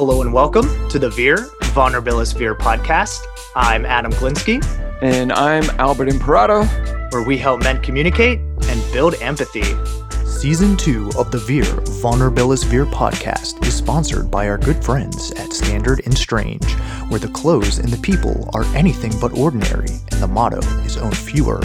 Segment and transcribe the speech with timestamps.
[0.00, 1.36] Hello and welcome to the Veer,
[1.74, 3.20] Vulnerabilis Veer podcast.
[3.54, 4.64] I'm Adam Glinsky.
[5.02, 6.64] And I'm Albert Imperato.
[7.10, 9.76] Where we help men communicate and build empathy.
[10.24, 11.64] Season 2 of the Veer,
[12.00, 16.64] Vulnerabilis Veer podcast is sponsored by our good friends at Standard and Strange,
[17.10, 21.12] where the clothes and the people are anything but ordinary, and the motto is own
[21.12, 21.60] fewer,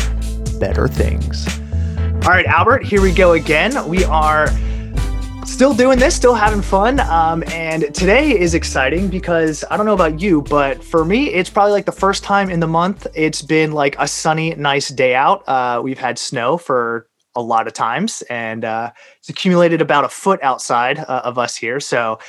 [0.60, 1.48] better things.
[2.26, 3.88] All right, Albert, here we go again.
[3.88, 4.50] We are
[5.48, 7.00] still doing this, still having fun.
[7.00, 11.50] Um, and today is exciting because I don't know about you, but for me, it's
[11.50, 15.16] probably like the first time in the month it's been like a sunny, nice day
[15.16, 15.48] out.
[15.48, 20.10] Uh, we've had snow for a lot of times, and uh, it's accumulated about a
[20.10, 21.80] foot outside uh, of us here.
[21.80, 22.20] So,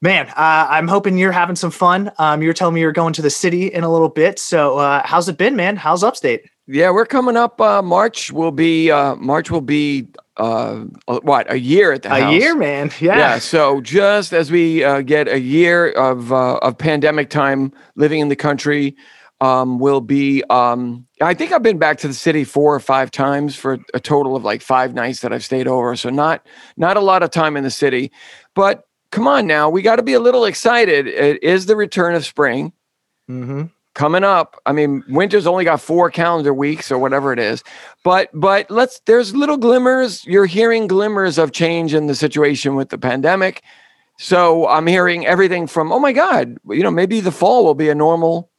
[0.00, 2.12] man, uh, I'm hoping you're having some fun.
[2.18, 4.38] Um, you're telling me you're going to the city in a little bit.
[4.38, 5.76] So, uh, how's it been, man?
[5.76, 6.48] How's upstate?
[6.66, 7.60] Yeah, we're coming up.
[7.60, 10.84] Uh, March will be March will be uh
[11.22, 12.34] what a year at the a house.
[12.34, 12.90] year man.
[13.00, 13.38] Yeah yeah.
[13.38, 18.28] so just as we uh, get a year of uh, of pandemic time living in
[18.28, 18.96] the country
[19.40, 23.10] um will be um i think i've been back to the city four or five
[23.10, 26.96] times for a total of like five nights that i've stayed over so not not
[26.96, 28.10] a lot of time in the city.
[28.54, 31.06] But come on now we got to be a little excited.
[31.06, 32.72] It is the return of spring
[33.30, 33.64] mm-hmm
[33.94, 34.60] coming up.
[34.66, 37.62] I mean, winter's only got four calendar weeks or whatever it is.
[38.02, 40.24] But but let's there's little glimmers.
[40.26, 43.62] You're hearing glimmers of change in the situation with the pandemic.
[44.18, 47.88] So I'm hearing everything from oh my god, you know, maybe the fall will be
[47.88, 48.50] a normal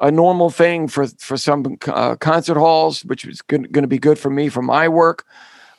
[0.00, 4.18] a normal thing for for some uh, concert halls, which is going to be good
[4.18, 5.24] for me for my work.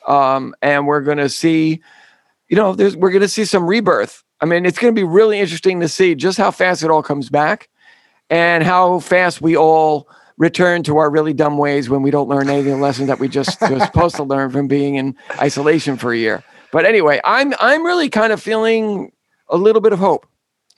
[0.06, 1.80] Um, and we're going to see,
[2.48, 4.22] you know, there's we're going to see some rebirth.
[4.40, 7.02] I mean, it's going to be really interesting to see just how fast it all
[7.02, 7.68] comes back
[8.32, 12.48] and how fast we all return to our really dumb ways when we don't learn
[12.48, 15.98] any of the lessons that we just were supposed to learn from being in isolation
[15.98, 16.42] for a year.
[16.72, 19.12] But anyway, I'm I'm really kind of feeling
[19.50, 20.26] a little bit of hope.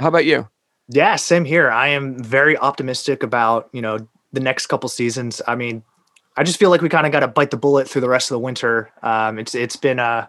[0.00, 0.48] How about you?
[0.88, 1.70] Yeah, same here.
[1.70, 5.40] I am very optimistic about, you know, the next couple seasons.
[5.46, 5.84] I mean,
[6.36, 8.32] I just feel like we kind of got to bite the bullet through the rest
[8.32, 8.90] of the winter.
[9.04, 10.28] Um, it's it's been a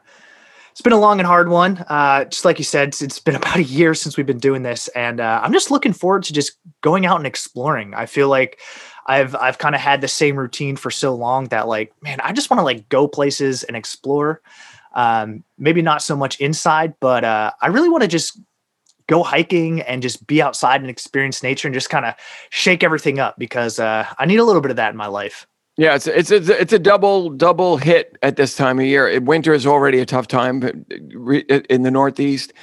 [0.75, 1.77] it's been a long and hard one.
[1.87, 4.89] Uh, just like you said, it's been about a year since we've been doing this,
[4.89, 7.93] and uh, I'm just looking forward to just going out and exploring.
[7.93, 8.59] I feel like
[9.05, 12.33] I've I've kind of had the same routine for so long that like, man, I
[12.33, 14.41] just want to like go places and explore.
[14.95, 18.37] Um, maybe not so much inside, but uh, I really want to just
[19.07, 22.15] go hiking and just be outside and experience nature and just kind of
[22.49, 25.47] shake everything up because uh, I need a little bit of that in my life.
[25.77, 29.19] Yeah, it's it's a, it's a double double hit at this time of year.
[29.19, 32.53] Winter is already a tough time in the Northeast,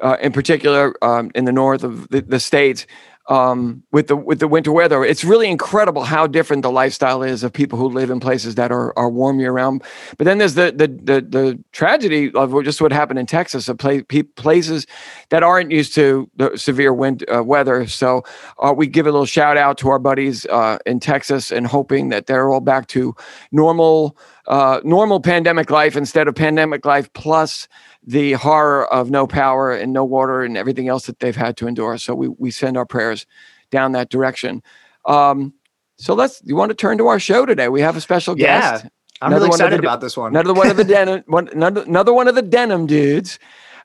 [0.00, 2.86] uh, in particular um, in the north of the, the states
[3.28, 5.04] um, with the with the winter weather.
[5.04, 8.72] It's really incredible how different the lifestyle is of people who live in places that
[8.72, 9.82] are are warm year round.
[10.18, 13.78] But then there's the the the, the tragedy of just what happened in Texas, of
[13.78, 14.86] places
[15.30, 17.86] that aren't used to the severe wind uh, weather.
[17.86, 18.22] So
[18.58, 22.08] uh, we give a little shout out to our buddies uh, in Texas and hoping
[22.08, 23.14] that they're all back to
[23.52, 24.16] normal
[24.48, 27.68] uh, normal pandemic life instead of pandemic life plus
[28.04, 31.66] the horror of no power and no water and everything else that they've had to
[31.66, 31.98] endure.
[31.98, 33.26] So we we send our prayers
[33.70, 34.62] down that direction.
[35.04, 35.54] Um,
[35.96, 36.42] so let's.
[36.44, 37.68] You want to turn to our show today?
[37.68, 38.84] We have a special guest.
[38.84, 38.90] Yeah,
[39.20, 40.32] I'm another really excited the, about this one.
[40.32, 41.22] Another one of the denim.
[41.26, 43.38] One, another, another one of the denim dudes.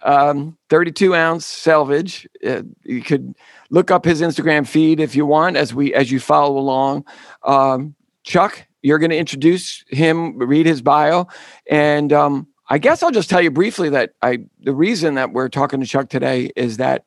[0.03, 2.27] Um, 32 ounce selvage.
[2.45, 3.35] Uh, you could
[3.71, 7.05] look up his Instagram feed if you want as we as you follow along.
[7.43, 11.27] Um, Chuck, you're going to introduce him, read his bio,
[11.69, 15.49] and um, I guess I'll just tell you briefly that I the reason that we're
[15.49, 17.05] talking to Chuck today is that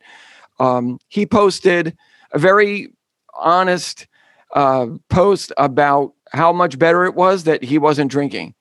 [0.59, 1.97] um, he posted
[2.32, 2.93] a very
[3.34, 4.06] honest
[4.54, 8.54] uh, post about how much better it was that he wasn't drinking,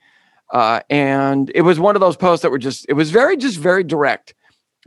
[0.51, 3.57] uh, and it was one of those posts that were just it was very just
[3.57, 4.33] very direct,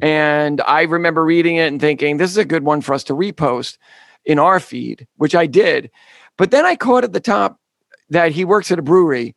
[0.00, 3.15] and I remember reading it and thinking this is a good one for us to
[3.15, 3.79] repost
[4.25, 5.91] in our feed, which I did,
[6.37, 7.59] but then I caught at the top
[8.11, 9.34] that he works at a brewery,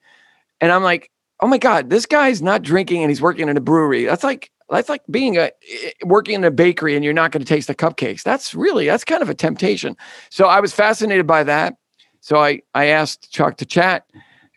[0.59, 1.09] and I'm like
[1.39, 4.05] oh my god, this guy's not drinking and he's working in a brewery.
[4.05, 5.51] That's like that's like being a
[6.03, 8.23] working in a bakery and you're not going to taste the cupcakes.
[8.23, 9.95] That's really that's kind of a temptation.
[10.29, 11.75] So I was fascinated by that.
[12.21, 14.05] So I I asked Chuck to chat,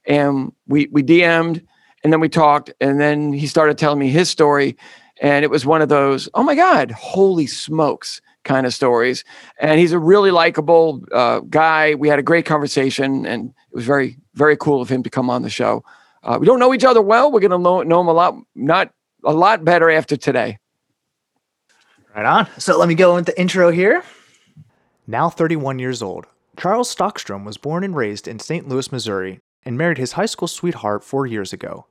[0.06, 1.62] and we we DM'd,
[2.02, 4.76] and then we talked, and then he started telling me his story,
[5.20, 9.24] and it was one of those oh my god, holy smokes kind of stories.
[9.60, 11.94] And he's a really likable uh, guy.
[11.94, 15.28] We had a great conversation, and it was very very cool of him to come
[15.28, 15.84] on the show.
[16.22, 17.30] Uh, we don't know each other well.
[17.30, 18.90] We're going to know, know him a lot, not
[19.24, 20.58] a lot better after today.
[22.14, 22.48] Right on.
[22.58, 24.02] So let me go into the intro here.
[25.06, 26.26] Now 31 years old,
[26.56, 28.68] Charles Stockstrom was born and raised in St.
[28.68, 31.86] Louis, Missouri, and married his high school sweetheart four years ago.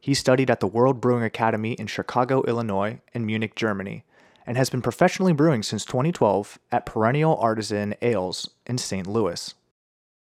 [0.00, 4.04] He studied at the World Brewing Academy in Chicago, Illinois, and Munich, Germany.
[4.46, 9.06] and has been professionally brewing since 2012 at Perennial Artisan Ales in St.
[9.06, 9.54] Louis.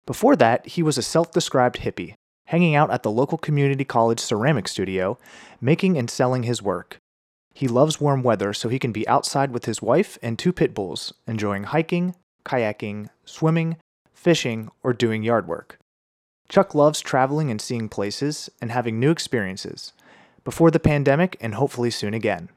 [0.07, 2.15] Before that, he was a self described hippie,
[2.53, 5.17] hanging out at the local community college ceramic studio,
[5.59, 6.99] making and selling his work.
[7.55, 10.75] He loves warm weather so he can be outside with his wife and two pit
[10.75, 12.15] bulls, enjoying hiking,
[12.45, 13.79] kayaking, swimming,
[14.13, 15.79] fishing, or doing yard work.
[16.51, 19.95] Chuck loves traveling and seeing places and having new experiences,
[20.45, 22.51] before the pandemic and hopefully soon again.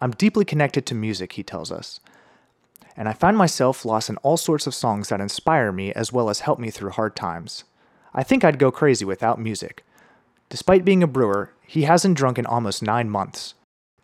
[0.00, 1.98] I'm deeply connected to music, he tells us,
[2.96, 6.30] and I find myself lost in all sorts of songs that inspire me as well
[6.30, 7.64] as help me through hard times.
[8.14, 9.84] I think I'd go crazy without music.
[10.50, 13.54] Despite being a brewer, he hasn't drunk in almost nine months.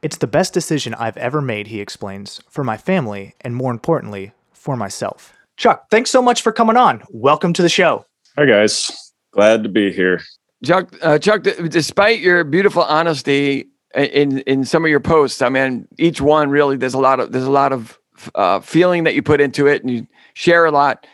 [0.00, 4.32] It's the best decision I've ever made, he explains, for my family, and more importantly,
[4.52, 5.34] for myself.
[5.58, 7.02] Chuck, thanks so much for coming on.
[7.10, 8.06] Welcome to the show.
[8.36, 9.12] Hi, guys.
[9.32, 10.22] Glad to be here.
[10.64, 15.86] Chuck, uh, Chuck, despite your beautiful honesty in in some of your posts, I mean,
[15.98, 17.98] each one really there's a lot of there's a lot of
[18.34, 21.06] uh, feeling that you put into it, and you share a lot.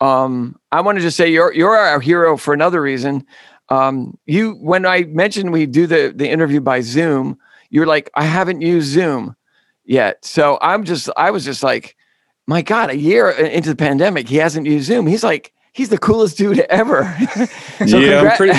[0.00, 3.26] Um, I want to just say you're you're our hero for another reason.
[3.68, 7.38] Um, you when I mentioned we do the the interview by Zoom,
[7.70, 9.36] you're like, I haven't used Zoom
[9.84, 10.24] yet.
[10.24, 11.96] So I'm just I was just like,
[12.46, 15.06] my God, a year into the pandemic, he hasn't used Zoom.
[15.06, 17.04] He's like, he's the coolest dude ever.
[17.86, 18.58] so yeah, I'm pretty,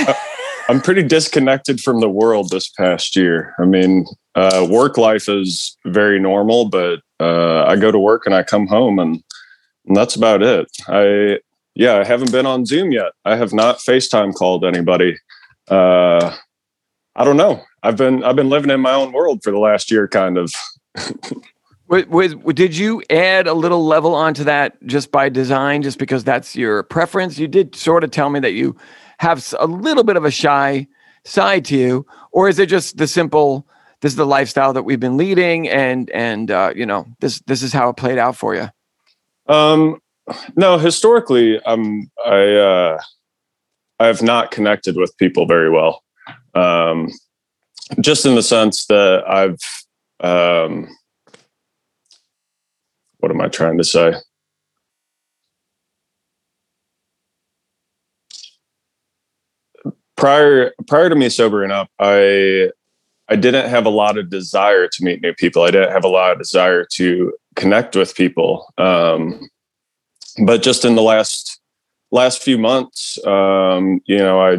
[0.69, 3.53] I'm pretty disconnected from the world this past year.
[3.59, 4.05] I mean,
[4.35, 8.67] uh, work life is very normal, but uh, I go to work and I come
[8.67, 9.23] home and,
[9.87, 10.67] and that's about it.
[10.87, 11.39] I
[11.73, 13.13] yeah, I haven't been on Zoom yet.
[13.23, 15.17] I have not FaceTime called anybody.
[15.69, 16.35] Uh,
[17.15, 17.63] I don't know.
[17.83, 20.53] I've been I've been living in my own world for the last year, kind of.
[21.87, 26.23] with, with, did you add a little level onto that just by design, just because
[26.23, 27.39] that's your preference?
[27.39, 28.75] You did sort of tell me that you
[29.19, 30.87] have a little bit of a shy
[31.23, 33.67] side to you, or is it just the simple?
[34.01, 37.61] This is the lifestyle that we've been leading, and and uh, you know this this
[37.61, 38.69] is how it played out for you.
[39.51, 39.99] Um,
[40.55, 43.01] no, historically, um, I uh,
[43.99, 46.03] I have not connected with people very well.
[46.55, 47.09] Um,
[47.99, 49.59] just in the sense that I've
[50.21, 50.87] um,
[53.17, 54.13] what am I trying to say?
[60.15, 62.69] Prior prior to me sobering up, I
[63.27, 65.63] I didn't have a lot of desire to meet new people.
[65.63, 68.71] I didn't have a lot of desire to connect with people.
[68.77, 69.49] Um,
[70.45, 71.59] but just in the last
[72.11, 74.57] last few months, um, you know, I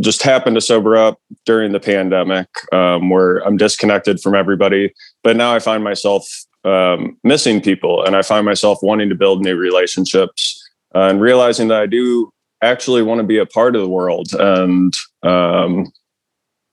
[0.00, 4.92] just happened to sober up during the pandemic, um, where I'm disconnected from everybody.
[5.22, 6.26] But now I find myself
[6.64, 10.60] um, missing people, and I find myself wanting to build new relationships,
[10.94, 12.32] uh, and realizing that I do
[12.62, 14.28] actually want to be a part of the world.
[14.34, 14.92] And
[15.22, 15.86] um,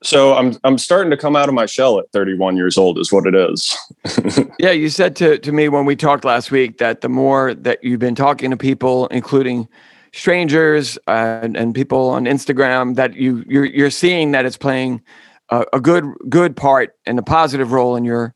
[0.04, 3.12] so I'm I'm starting to come out of my shell at 31 years old is
[3.12, 3.76] what it is.
[4.60, 7.84] yeah, you said to to me when we talked last week that the more that
[7.84, 9.68] you've been talking to people, including
[10.14, 15.02] strangers uh, and, and people on Instagram, that you you're you're seeing that it's playing
[15.50, 18.36] a, a good good part and a positive role in your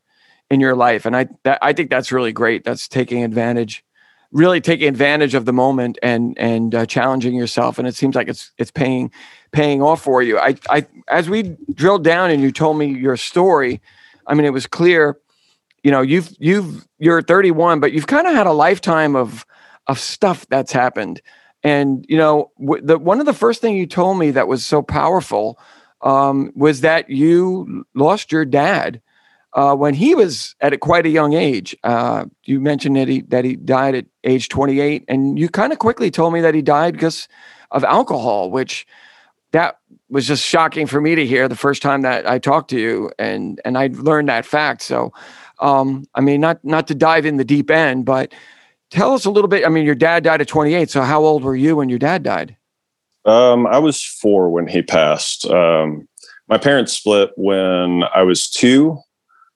[0.50, 1.06] in your life.
[1.06, 2.64] And I that, I think that's really great.
[2.64, 3.84] That's taking advantage
[4.32, 8.28] really taking advantage of the moment and and uh, challenging yourself and it seems like
[8.28, 9.10] it's it's paying
[9.52, 10.38] paying off for you.
[10.38, 13.80] I i as we drilled down and you told me your story
[14.26, 15.18] i mean it was clear
[15.82, 19.44] you know you've you've you're 31 but you've kind of had a lifetime of
[19.90, 21.20] of stuff that's happened.
[21.62, 24.64] And you know w- the one of the first thing you told me that was
[24.64, 25.58] so powerful
[26.00, 29.02] um, was that you lost your dad
[29.54, 31.76] uh, when he was at a, quite a young age.
[31.82, 35.78] Uh, you mentioned that he that he died at age 28, and you kind of
[35.78, 37.28] quickly told me that he died because
[37.70, 38.86] of alcohol, which
[39.52, 39.78] that
[40.08, 43.10] was just shocking for me to hear the first time that I talked to you,
[43.18, 44.82] and and I learned that fact.
[44.82, 45.12] So,
[45.58, 48.32] um, I mean, not not to dive in the deep end, but
[48.90, 49.66] tell us a little bit.
[49.66, 52.22] I mean, your dad died at 28, so how old were you when your dad
[52.22, 52.56] died?
[53.24, 55.46] Um, I was four when he passed.
[55.46, 56.08] Um,
[56.48, 58.98] my parents split when I was two,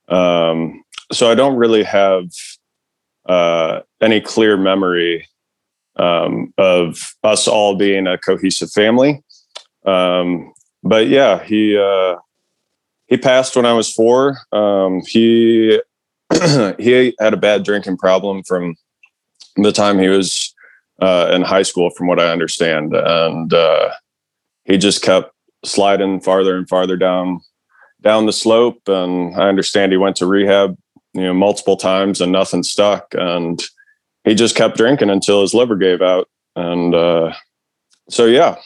[0.08, 0.82] um,
[1.12, 2.25] so I don't really have
[3.26, 5.28] uh, any clear memory
[5.96, 9.23] um, of us all being a cohesive family.
[9.84, 12.16] Um, but yeah, he uh,
[13.06, 14.38] he passed when I was four.
[14.52, 15.80] Um, he
[16.78, 18.76] he had a bad drinking problem from
[19.56, 20.54] the time he was
[21.00, 23.90] uh, in high school, from what I understand, and uh,
[24.64, 25.32] he just kept
[25.64, 27.40] sliding farther and farther down
[28.04, 28.87] down the slope.
[28.87, 30.76] And I understand he went to rehab,
[31.14, 33.14] you know, multiple times and nothing stuck.
[33.14, 33.61] And
[34.25, 36.28] he just kept drinking until his liver gave out.
[36.54, 37.32] And uh,
[38.08, 38.56] so, yeah.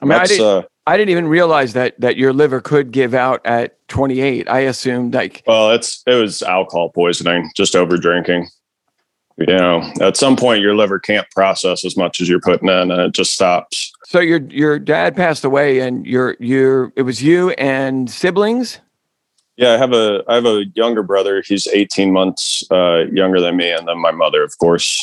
[0.00, 3.12] I mean, I didn't, uh, I didn't even realize that that your liver could give
[3.12, 4.48] out at 28.
[4.48, 8.48] I assumed like Well, it's it was alcohol poisoning, just over drinking.
[9.38, 12.90] You know, at some point your liver can't process as much as you're putting in,
[12.90, 13.92] and it just stops.
[14.04, 14.18] so.
[14.18, 18.80] Your your dad passed away, and your your it was you and siblings.
[19.56, 21.42] Yeah, I have a I have a younger brother.
[21.46, 25.00] He's 18 months uh, younger than me, and then my mother, of course.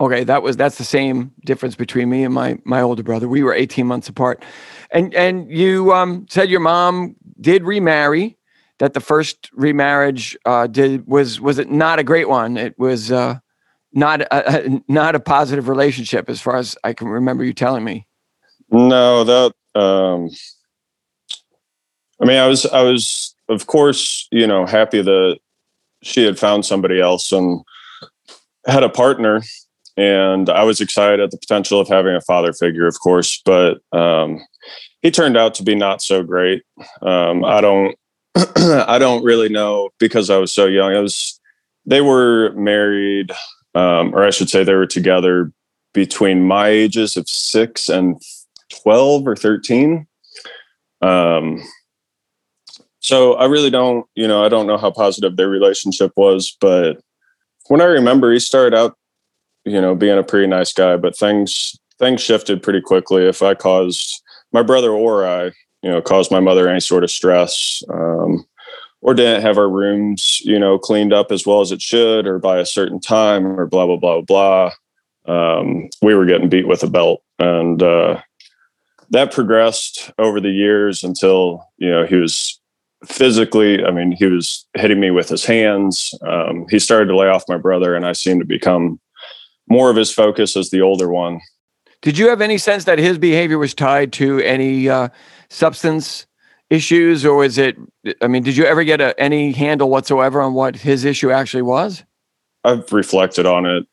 [0.00, 3.28] Okay, that was that's the same difference between me and my my older brother.
[3.28, 4.44] We were 18 months apart.
[4.90, 8.36] And and you um, said your mom did remarry.
[8.78, 12.56] That the first remarriage uh, did was was it not a great one?
[12.56, 13.38] It was uh,
[13.92, 18.06] not a, not a positive relationship, as far as I can remember you telling me.
[18.70, 20.30] No, that um
[22.20, 25.38] I mean I was I was of course, you know, happy that
[26.02, 27.60] she had found somebody else and
[28.66, 29.42] had a partner
[29.96, 33.78] and I was excited at the potential of having a father figure, of course, but
[33.92, 34.40] um
[35.02, 36.62] he turned out to be not so great.
[37.02, 37.94] Um I don't
[38.56, 40.94] I don't really know because I was so young.
[40.94, 41.38] I was
[41.84, 43.32] they were married
[43.74, 45.52] um or I should say they were together
[45.92, 48.20] between my ages of 6 and
[48.82, 50.06] 12 or 13
[51.02, 51.62] um
[53.00, 56.98] so i really don't you know i don't know how positive their relationship was but
[57.68, 58.96] when i remember he started out
[59.64, 63.26] you know being a pretty nice guy but things things shifted pretty quickly.
[63.28, 65.44] If i caused my brother or i
[65.82, 68.44] you know caused my mother any sort of stress um
[69.02, 72.38] or didn't have our rooms you know cleaned up as well as it should or
[72.38, 74.70] by a certain time or blah blah blah blah.
[75.26, 78.20] Um we were getting beat with a belt and uh
[79.10, 82.58] that progressed over the years until you know he was
[83.04, 86.14] physically i mean he was hitting me with his hands.
[86.22, 89.00] Um, he started to lay off my brother and i seemed to become
[89.68, 91.40] more of his focus as the older one.
[92.02, 95.08] Did you have any sense that his behavior was tied to any uh,
[95.50, 96.26] substance
[96.72, 97.76] issues, or is it?
[98.20, 101.62] I mean, did you ever get a, any handle whatsoever on what his issue actually
[101.62, 102.04] was?
[102.64, 103.86] i've reflected on it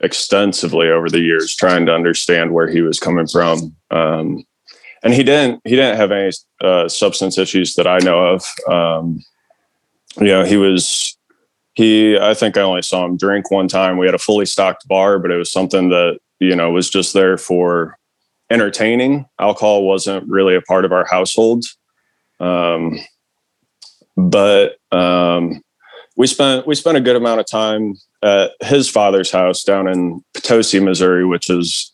[0.00, 4.42] extensively over the years trying to understand where he was coming from um,
[5.02, 6.30] and he didn't he didn't have any
[6.62, 9.22] uh, substance issues that i know of um,
[10.18, 11.16] you know he was
[11.74, 14.86] he i think i only saw him drink one time we had a fully stocked
[14.88, 17.98] bar but it was something that you know was just there for
[18.50, 21.64] entertaining alcohol wasn't really a part of our household
[22.40, 22.98] um,
[24.16, 25.62] but um,
[26.16, 30.22] we spent we spent a good amount of time at his father's house down in
[30.34, 31.90] Potosi, Missouri, which is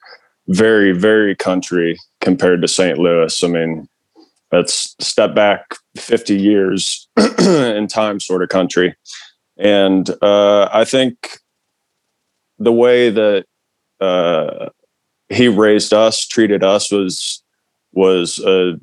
[0.48, 2.98] very very country compared to St.
[2.98, 3.44] Louis.
[3.44, 3.88] I mean,
[4.50, 8.96] that's step back 50 years in time sort of country.
[9.58, 11.38] And uh, I think
[12.58, 13.46] the way that
[14.00, 14.70] uh,
[15.28, 17.42] he raised us, treated us was
[17.92, 18.78] was a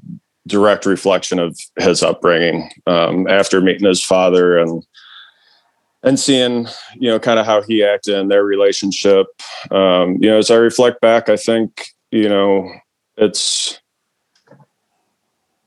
[0.48, 2.70] direct reflection of his upbringing.
[2.88, 4.84] Um, after meeting his father and
[6.04, 9.28] and seeing you know kind of how he acted in their relationship,
[9.72, 12.70] um, you know, as I reflect back, I think you know
[13.18, 13.80] it's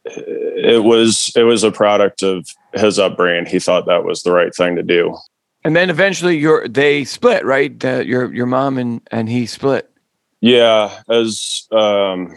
[0.05, 3.47] it was it was a product of his upbringing.
[3.47, 5.17] He thought that was the right thing to do.
[5.65, 7.79] And then eventually, your they split, right?
[7.79, 9.91] The, your your mom and and he split.
[10.41, 12.35] Yeah, as um,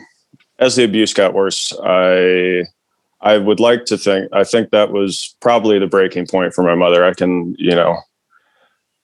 [0.60, 2.66] as the abuse got worse, I
[3.22, 6.75] I would like to think I think that was probably the breaking point for my
[6.75, 7.04] mother.
[7.04, 7.98] I can, you know,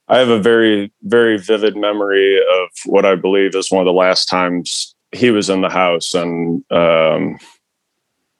[0.08, 3.94] I have a very very vivid memory of what I believe is one of the
[3.94, 7.40] last times he was in the house and um,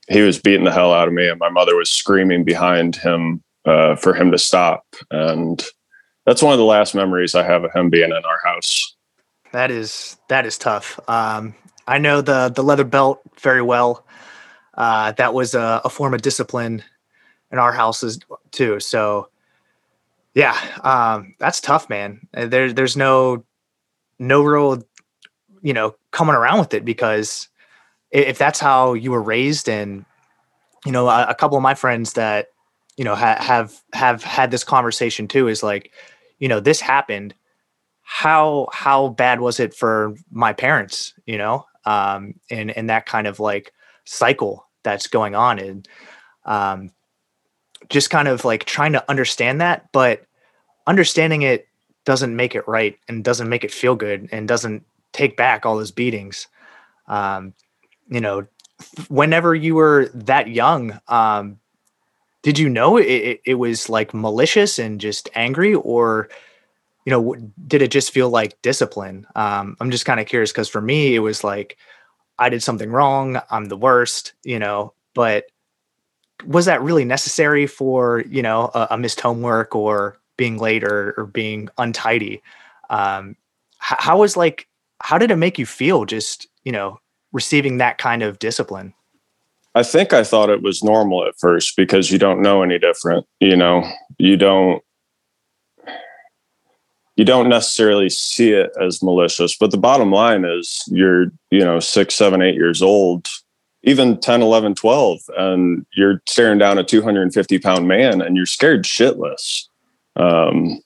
[0.10, 3.42] he was beating the hell out of me and my mother was screaming behind him
[3.66, 5.66] uh, for him to stop and
[6.26, 8.96] that's one of the last memories I have of him being in our house.
[9.52, 11.00] That is that is tough.
[11.08, 11.56] Um,
[11.88, 14.06] I know the the leather belt very well.
[14.74, 16.84] Uh, that was a, a, form of discipline
[17.50, 18.20] in our houses
[18.52, 18.78] too.
[18.82, 19.30] So,
[20.34, 22.28] yeah, um, that's tough, man.
[22.34, 23.46] There, there's no
[24.20, 24.84] no real,
[25.62, 27.48] you know, coming around with it because
[28.12, 30.04] if that's how you were raised, and
[30.86, 32.48] you know, a, a couple of my friends that
[32.98, 35.92] you know ha- have have had this conversation too is like,
[36.40, 37.34] you know, this happened
[38.08, 43.28] how how bad was it for my parents you know um and and that kind
[43.28, 43.74] of like
[44.06, 45.88] cycle that's going on and
[46.46, 46.92] um
[47.90, 50.26] just kind of like trying to understand that but
[50.88, 51.68] understanding it
[52.06, 55.76] doesn't make it right and doesn't make it feel good and doesn't take back all
[55.76, 56.48] those beatings.
[57.08, 57.54] Um
[58.10, 58.46] you know
[59.08, 61.60] whenever you were that young um
[62.44, 66.30] did you know it, it, it was like malicious and just angry or
[67.06, 67.36] you know,
[67.68, 69.28] did it just feel like discipline?
[69.36, 71.78] Um, I'm just kind of curious because for me, it was like
[72.40, 73.40] I did something wrong.
[73.50, 75.46] I'm the worst, you know, but
[76.46, 81.14] was that really necessary for, you know, a, a missed homework or being late or,
[81.18, 82.42] or being untidy?
[82.90, 83.38] Um,
[83.78, 84.68] how, how was like,
[85.02, 87.00] how did it make you feel just, you know,
[87.32, 88.94] receiving that kind of discipline?
[89.76, 93.26] I think I thought it was normal at first because you don't know any different.
[93.42, 94.82] You know, you don't
[97.16, 101.80] you don't necessarily see it as malicious but the bottom line is you're you know
[101.80, 103.28] six seven eight years old
[103.84, 108.84] even 10 11 12 and you're staring down a 250 pound man and you're scared
[108.84, 109.68] shitless.
[110.16, 110.82] Um,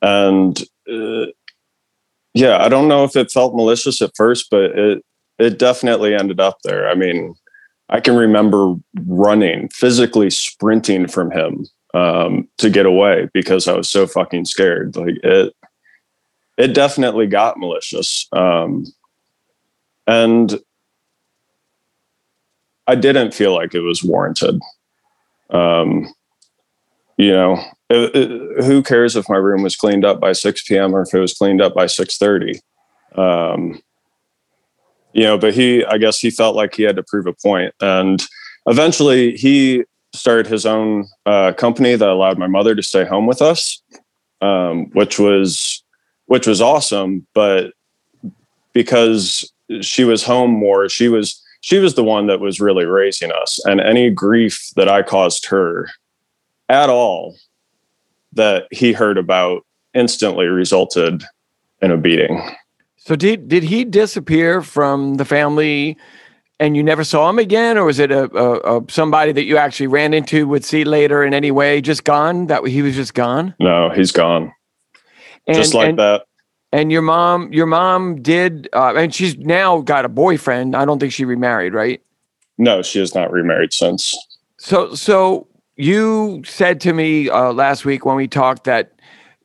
[0.00, 0.60] and
[0.90, 1.26] uh,
[2.34, 5.04] yeah i don't know if it felt malicious at first but it
[5.38, 6.88] it definitely ended up there.
[6.88, 7.34] I mean
[7.88, 8.74] i can remember
[9.06, 14.96] running physically sprinting from him um, to get away because I was so fucking scared.
[14.96, 15.54] Like it,
[16.58, 18.28] it definitely got malicious.
[18.32, 18.86] Um,
[20.06, 20.58] and
[22.86, 24.60] I didn't feel like it was warranted.
[25.50, 26.12] Um,
[27.16, 30.94] you know, it, it, who cares if my room was cleaned up by 6 p.m.
[30.94, 32.58] or if it was cleaned up by 6:30?
[33.16, 33.80] Um,
[35.12, 37.74] you know, but he, I guess, he felt like he had to prove a point,
[37.80, 38.22] and
[38.66, 43.42] eventually he started his own uh, company that allowed my mother to stay home with
[43.42, 43.82] us,
[44.40, 45.82] um, which was
[46.26, 47.26] which was awesome.
[47.34, 47.72] But
[48.72, 49.50] because
[49.80, 53.60] she was home more, she was she was the one that was really raising us,
[53.64, 55.88] and any grief that I caused her
[56.68, 57.36] at all
[58.32, 59.64] that he heard about
[59.94, 61.22] instantly resulted
[61.82, 62.40] in a beating.
[62.96, 65.96] So did did he disappear from the family
[66.60, 69.56] and you never saw him again, or was it a, a, a, somebody that you
[69.56, 71.80] actually ran into would see later in any way?
[71.80, 72.46] Just gone?
[72.46, 73.54] That he was just gone?
[73.58, 74.52] No, he's gone.
[75.46, 76.26] And, just like and, that.
[76.72, 80.76] And your mom, your mom did, uh, and she's now got a boyfriend.
[80.76, 82.00] I don't think she remarried, right?
[82.58, 84.14] No, she has not remarried since.
[84.58, 88.92] So, so you said to me uh, last week when we talked that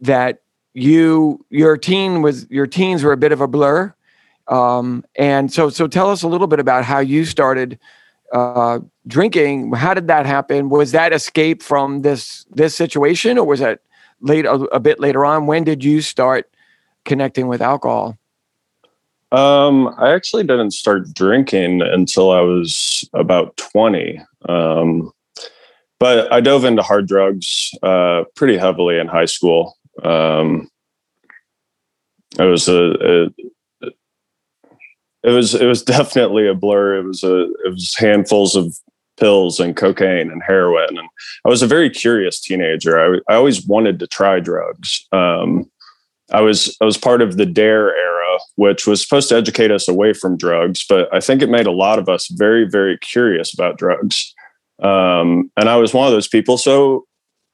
[0.02, 0.42] that
[0.74, 3.94] you your teen was your teens were a bit of a blur
[4.48, 7.80] um, and so, so tell us a little bit about how you started
[8.34, 9.74] uh, drinking.
[9.74, 10.70] How did that happen?
[10.70, 13.80] Was that escape from this this situation, or was that
[14.22, 15.48] late a, a bit later on?
[15.48, 16.50] When did you start
[17.06, 18.18] connecting with alcohol?
[19.32, 24.22] Um, I actually didn't start drinking until I was about twenty.
[24.48, 25.12] Um,
[26.00, 29.78] but I dove into hard drugs uh, pretty heavily in high school.
[30.04, 30.70] Um,
[32.38, 33.30] it was a, a
[35.28, 36.98] it was it was definitely a blur.
[36.98, 38.76] It was a it was handfuls of
[39.18, 41.10] pills and cocaine and heroin, and
[41.46, 42.98] I was a very curious teenager.
[43.00, 45.06] I I always wanted to try drugs.
[45.12, 45.70] Um,
[46.32, 49.88] I was I was part of the DARE era, which was supposed to educate us
[49.88, 53.54] away from drugs, but I think it made a lot of us very very curious
[53.54, 54.34] about drugs.
[54.82, 56.58] Um, and I was one of those people.
[56.58, 57.06] So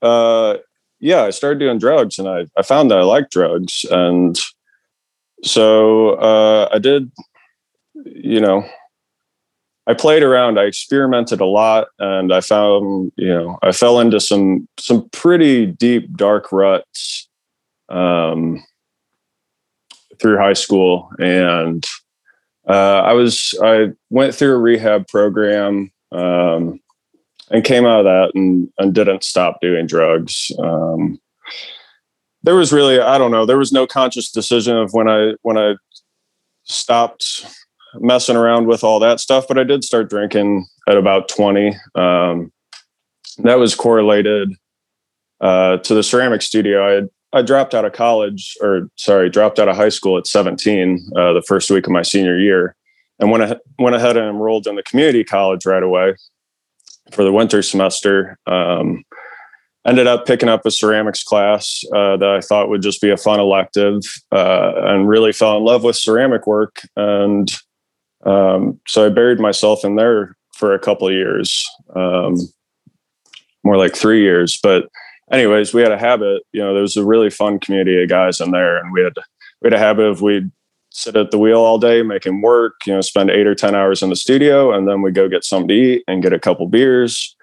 [0.02, 0.58] uh,
[1.00, 4.40] yeah, I started doing drugs, and I I found that I liked drugs, and
[5.44, 7.12] so uh, I did
[7.94, 8.68] you know,
[9.86, 14.20] I played around, I experimented a lot, and I found, you know, I fell into
[14.20, 17.28] some some pretty deep, dark ruts
[17.90, 18.64] um,
[20.22, 21.86] through high school, and
[22.68, 26.80] uh, I was I went through a rehab program um,
[27.52, 30.50] and came out of that and and didn't stop doing drugs.
[30.60, 31.20] Um,
[32.44, 35.58] there was really I don't know there was no conscious decision of when I when
[35.58, 35.76] I
[36.64, 37.46] stopped
[37.96, 41.76] messing around with all that stuff, but I did start drinking at about 20.
[41.96, 42.52] Um,
[43.40, 44.54] that was correlated
[45.42, 46.88] uh, to the ceramic studio.
[46.88, 50.28] I had, I dropped out of college, or sorry, dropped out of high school at
[50.28, 52.76] 17, uh, the first week of my senior year,
[53.20, 56.16] and went went ahead and enrolled in the community college right away
[57.12, 58.38] for the winter semester.
[58.46, 59.04] Um,
[59.86, 63.18] ended up picking up a ceramics class uh, that I thought would just be a
[63.18, 64.02] fun elective,
[64.32, 67.52] uh, and really fell in love with ceramic work and
[68.26, 72.38] um, so I buried myself in there for a couple of years, um,
[73.64, 74.60] more like three years.
[74.62, 74.90] But
[75.32, 78.40] anyways, we had a habit, you know, there was a really fun community of guys
[78.40, 79.14] in there and we had,
[79.62, 80.52] we had a habit of we'd
[80.92, 84.04] sit at the wheel all day, making work, you know, spend eight or 10 hours
[84.04, 86.68] in the studio and then we go get something to eat and get a couple
[86.68, 87.36] beers.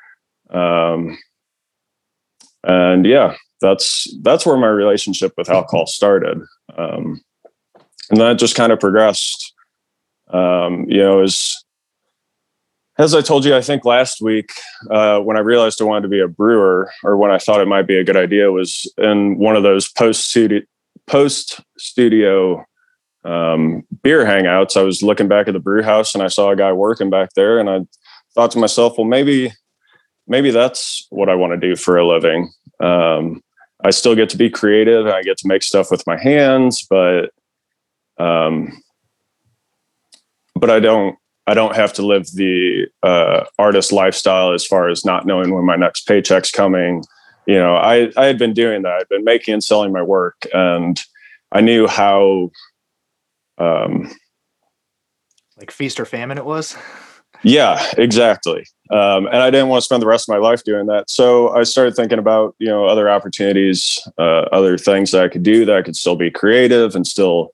[0.50, 1.18] Um,
[2.64, 6.40] and yeah, that's, that's where my relationship with alcohol started.
[6.76, 7.20] Um,
[8.10, 9.52] and that just kind of progressed
[10.32, 11.56] um, you know, as
[12.98, 14.50] as I told you, I think last week
[14.90, 17.68] uh, when I realized I wanted to be a brewer, or when I thought it
[17.68, 20.60] might be a good idea, was in one of those post studio
[21.06, 22.64] post studio
[23.24, 24.76] um, beer hangouts.
[24.76, 27.30] I was looking back at the brew house and I saw a guy working back
[27.34, 27.80] there, and I
[28.34, 29.52] thought to myself, well, maybe
[30.26, 32.52] maybe that's what I want to do for a living.
[32.80, 33.42] Um,
[33.82, 35.06] I still get to be creative.
[35.06, 37.30] I get to make stuff with my hands, but
[38.18, 38.82] um,
[40.60, 45.04] but I don't I don't have to live the uh, artist lifestyle as far as
[45.04, 47.02] not knowing when my next paycheck's coming.
[47.46, 48.92] You know, I I had been doing that.
[48.92, 51.00] I'd been making and selling my work, and
[51.50, 52.50] I knew how
[53.58, 54.12] um,
[55.56, 56.76] like feast or famine it was.
[57.42, 58.66] Yeah, exactly.
[58.90, 61.08] Um, and I didn't want to spend the rest of my life doing that.
[61.08, 65.42] So I started thinking about, you know, other opportunities, uh, other things that I could
[65.42, 67.52] do that I could still be creative and still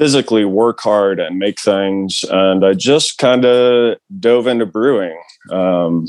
[0.00, 2.24] physically work hard and make things.
[2.30, 5.22] And I just kind of dove into brewing.
[5.50, 6.06] Um,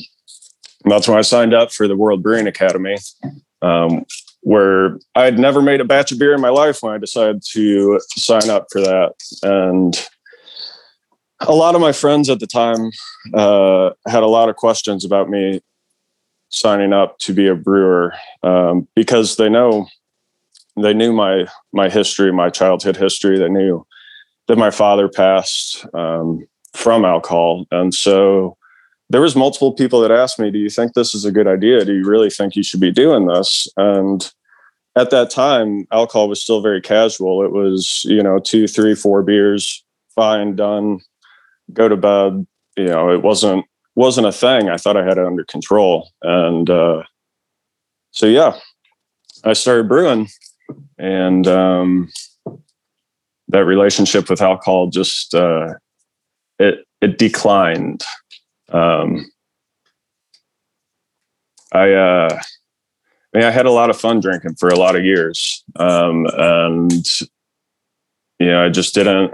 [0.86, 2.96] that's when I signed up for the World Brewing Academy,
[3.62, 4.06] um,
[4.44, 7.44] where I had never made a batch of beer in my life when I decided
[7.52, 9.12] to sign up for that.
[9.44, 10.08] And
[11.42, 12.92] a lot of my friends at the time
[13.34, 15.60] uh, had a lot of questions about me
[16.48, 19.86] signing up to be a brewer um, because they know
[20.82, 23.38] they knew my my history, my childhood history.
[23.38, 23.86] They knew
[24.48, 28.58] that my father passed um, from alcohol, and so
[29.10, 31.86] there was multiple people that asked me, "Do you think this is a good idea?
[31.86, 34.32] Do you really think you should be doing this?" And
[34.96, 37.44] at that time, alcohol was still very casual.
[37.44, 39.84] It was you know two, three, four beers,
[40.16, 41.00] fine, done
[41.74, 42.46] go to bed.
[42.78, 43.66] You know, it wasn't
[43.96, 44.70] wasn't a thing.
[44.70, 47.04] I thought I had it under control, and uh,
[48.12, 48.58] so yeah,
[49.44, 50.28] I started brewing,
[50.98, 52.10] and um,
[53.50, 55.74] that relationship with alcohol just uh,
[56.60, 58.04] it it declined.
[58.70, 59.30] Um,
[61.74, 62.40] I uh,
[63.34, 66.28] I mean, I had a lot of fun drinking for a lot of years, um,
[66.34, 67.06] and
[68.40, 69.34] you know, I just didn't.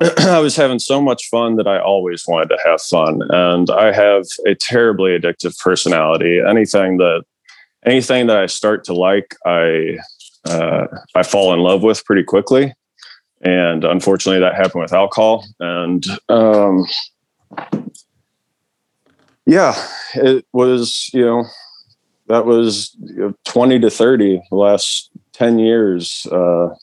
[0.18, 3.20] I was having so much fun that I always wanted to have fun.
[3.28, 6.40] And I have a terribly addictive personality.
[6.40, 7.24] Anything that
[7.84, 9.98] anything that I start to like, I
[10.44, 12.74] uh, I fall in love with pretty quickly.
[13.42, 15.46] And unfortunately, that happened with alcohol.
[15.60, 16.86] And um,
[19.46, 19.74] yeah,
[20.14, 21.44] it was you know
[22.28, 22.96] that was
[23.44, 26.26] twenty to thirty the last ten years.
[26.30, 26.74] Uh,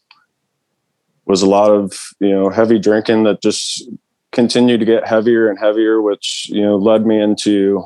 [1.25, 3.87] was a lot of you know heavy drinking that just
[4.31, 7.85] continued to get heavier and heavier, which you know led me into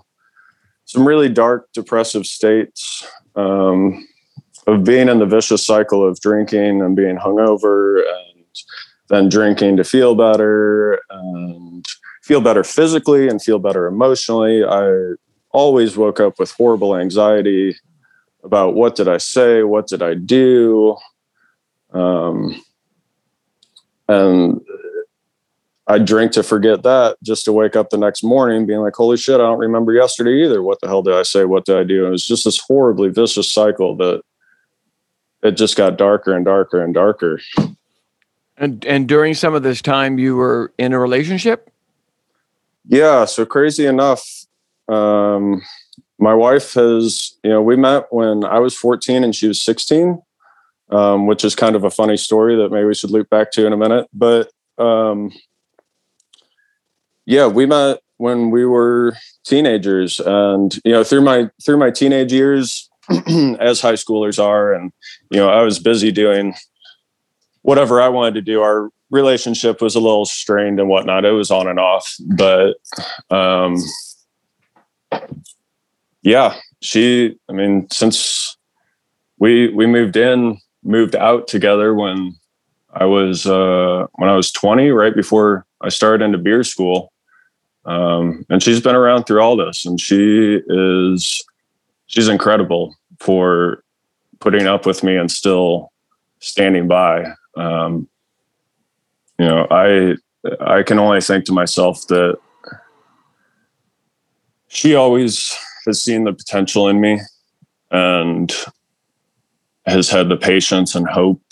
[0.86, 3.06] some really dark, depressive states
[3.36, 4.06] um,
[4.68, 8.46] of being in the vicious cycle of drinking and being hungover, and
[9.10, 11.86] then drinking to feel better and
[12.22, 14.64] feel better physically and feel better emotionally.
[14.64, 15.16] I
[15.50, 17.76] always woke up with horrible anxiety
[18.44, 20.96] about what did I say, what did I do.
[21.92, 22.64] Um,
[24.08, 24.62] and
[25.88, 29.18] I drink to forget that just to wake up the next morning being like, holy
[29.18, 30.64] shit, I don't remember yesterday either.
[30.64, 31.44] What the hell did I say?
[31.44, 32.06] What did I do?
[32.06, 34.22] And it was just this horribly vicious cycle that
[35.44, 37.40] it just got darker and darker and darker.
[38.58, 41.70] And and during some of this time you were in a relationship?
[42.86, 43.26] Yeah.
[43.26, 44.24] So crazy enough,
[44.88, 45.62] um,
[46.20, 50.22] my wife has, you know, we met when I was 14 and she was 16
[50.92, 53.66] um, which is kind of a funny story that maybe we should loop back to
[53.66, 54.08] in a minute.
[54.14, 55.32] But um,
[57.26, 62.34] yeah, we met when we were teenagers, and you know, through my through my teenage
[62.34, 62.90] years,
[63.60, 64.92] as high schoolers are, and
[65.30, 66.54] you know, I was busy doing
[67.62, 68.62] whatever I wanted to do.
[68.62, 71.26] Our relationship was a little strained and whatnot.
[71.26, 72.76] It was on and off, but
[73.30, 73.78] um,
[76.22, 77.38] yeah, she.
[77.50, 78.58] I mean, since
[79.40, 82.36] we we moved in moved out together when
[82.94, 87.12] I was uh, when I was 20, right before I started into beer school.
[87.84, 91.44] Um, and she's been around through all this, and she is
[92.06, 93.84] she's incredible for
[94.40, 95.92] putting up with me and still
[96.40, 97.24] standing by.
[97.56, 98.08] Um,
[99.38, 100.16] you know, I
[100.60, 102.40] I can only think to myself that
[104.68, 105.56] she always
[105.86, 107.22] has seen the potential in me,
[107.92, 108.52] and
[109.86, 111.44] has had the patience and hope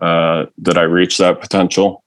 [0.00, 2.04] uh, that I reach that potential.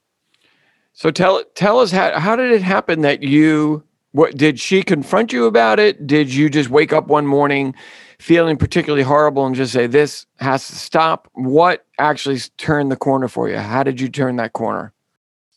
[0.94, 5.34] So tell tell us how how did it happen that you what did she confront
[5.34, 6.08] you about it?
[6.08, 7.76] Did you just wake up one morning
[8.20, 11.28] feeling particularly horrible and just say this has to stop?
[11.34, 13.58] What actually turned the corner for you?
[13.58, 14.94] How did you turn that corner?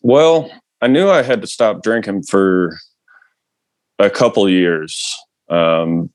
[0.02, 2.76] Well, I knew I had to stop drinking for
[3.98, 5.14] a couple years
[5.48, 6.10] um,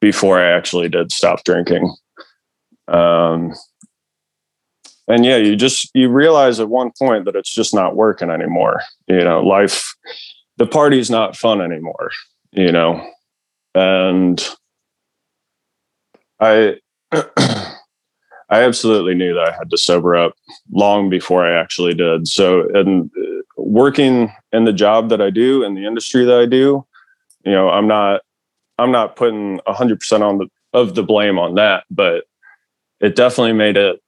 [0.00, 1.94] before I actually did stop drinking.
[2.86, 3.54] Um,
[5.08, 8.82] and yeah, you just you realize at one point that it's just not working anymore.
[9.06, 9.94] You know, life,
[10.58, 12.10] the party's not fun anymore.
[12.52, 13.04] You know,
[13.74, 14.46] and
[16.40, 16.76] I.
[18.50, 20.34] I absolutely knew that I had to sober up
[20.72, 22.26] long before I actually did.
[22.26, 26.46] So, and uh, working in the job that I do in the industry that I
[26.46, 26.86] do,
[27.44, 28.22] you know, I'm not,
[28.78, 32.24] I'm not putting a hundred percent on the, of the blame on that, but
[33.00, 34.00] it definitely made it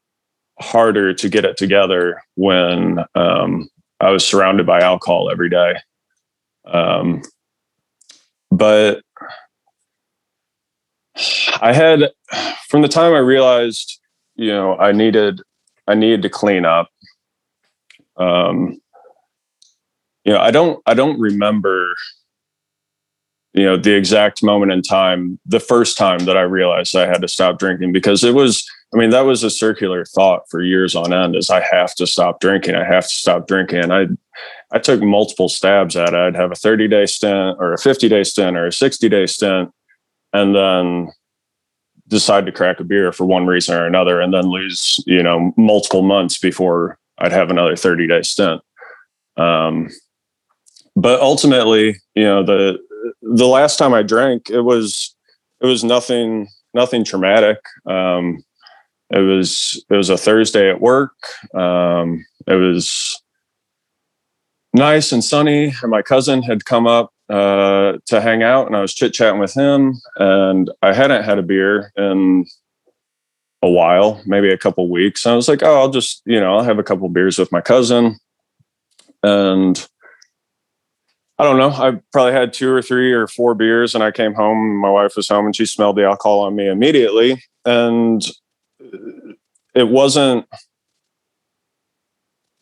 [0.60, 3.68] harder to get it together when um,
[4.00, 5.74] I was surrounded by alcohol every day.
[6.70, 7.22] Um,
[8.50, 9.02] but
[11.60, 12.10] I had,
[12.68, 14.00] from the time I realized,
[14.36, 15.40] you know, I needed,
[15.86, 16.88] I needed to clean up.
[18.16, 18.80] Um,
[20.24, 21.94] you know, I don't, I don't remember,
[23.52, 27.22] you know, the exact moment in time, the first time that I realized I had
[27.22, 30.94] to stop drinking because it was, I mean, that was a circular thought for years
[30.94, 32.74] on end is I have to stop drinking.
[32.74, 33.80] I have to stop drinking.
[33.80, 34.06] And I,
[34.72, 36.14] I took multiple stabs at it.
[36.14, 39.26] I'd have a 30 day stint or a 50 day stint or a 60 day
[39.26, 39.70] stint.
[40.32, 41.08] And then
[42.06, 45.52] decide to crack a beer for one reason or another and then lose, you know,
[45.56, 48.60] multiple months before I'd have another 30 day stint.
[49.36, 49.88] Um,
[50.96, 52.78] but ultimately, you know, the,
[53.22, 55.14] the last time I drank, it was,
[55.60, 57.58] it was nothing, nothing traumatic.
[57.86, 58.44] Um,
[59.10, 61.14] it was it was a Thursday at work.
[61.54, 63.20] Um, it was
[64.72, 68.80] nice and sunny, and my cousin had come up uh, to hang out, and I
[68.80, 70.00] was chit chatting with him.
[70.16, 72.46] And I hadn't had a beer in
[73.62, 75.24] a while, maybe a couple weeks.
[75.24, 77.52] And I was like, oh, I'll just you know I'll have a couple beers with
[77.52, 78.18] my cousin,
[79.22, 79.86] and
[81.38, 81.70] I don't know.
[81.70, 84.76] I probably had two or three or four beers, and I came home.
[84.76, 87.42] My wife was home, and she smelled the alcohol on me immediately.
[87.64, 88.22] And
[89.74, 90.46] it wasn't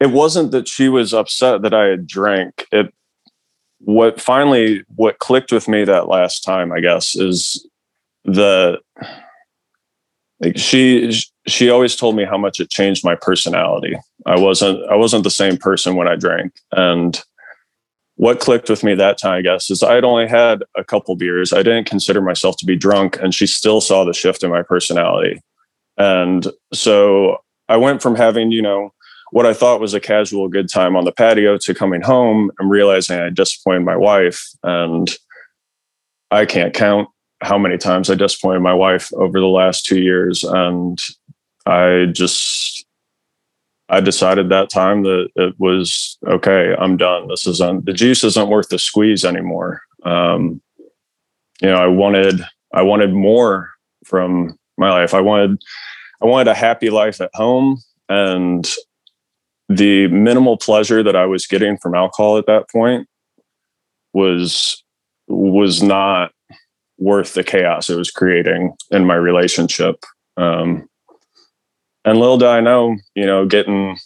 [0.00, 2.66] it wasn't that she was upset that I had drank.
[2.72, 2.92] It
[3.80, 7.66] what finally what clicked with me that last time, I guess, is
[8.24, 8.78] the
[10.40, 11.12] like she
[11.46, 13.96] she always told me how much it changed my personality.
[14.26, 16.52] I wasn't I wasn't the same person when I drank.
[16.72, 17.20] And
[18.16, 21.52] what clicked with me that time, I guess, is I'd only had a couple beers.
[21.52, 24.62] I didn't consider myself to be drunk, and she still saw the shift in my
[24.62, 25.40] personality.
[25.96, 28.92] And so I went from having, you know,
[29.30, 32.70] what I thought was a casual good time on the patio to coming home and
[32.70, 34.46] realizing I disappointed my wife.
[34.62, 35.10] And
[36.30, 37.08] I can't count
[37.40, 40.44] how many times I disappointed my wife over the last two years.
[40.44, 41.00] And
[41.66, 42.86] I just,
[43.88, 47.28] I decided that time that it was okay, I'm done.
[47.28, 49.82] This isn't, the juice isn't worth the squeeze anymore.
[50.04, 50.60] Um,
[51.60, 52.40] you know, I wanted,
[52.72, 53.70] I wanted more
[54.04, 55.12] from my life.
[55.12, 55.58] I wanted
[56.22, 58.68] I wanted a happy life at home and
[59.68, 63.06] the minimal pleasure that I was getting from alcohol at that point
[64.12, 64.82] was
[65.26, 66.32] was not
[66.98, 70.04] worth the chaos it was creating in my relationship.
[70.36, 70.88] Um,
[72.04, 73.98] and little did I know, you know, getting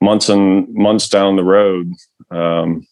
[0.00, 1.92] months and months down the road,
[2.30, 2.86] um,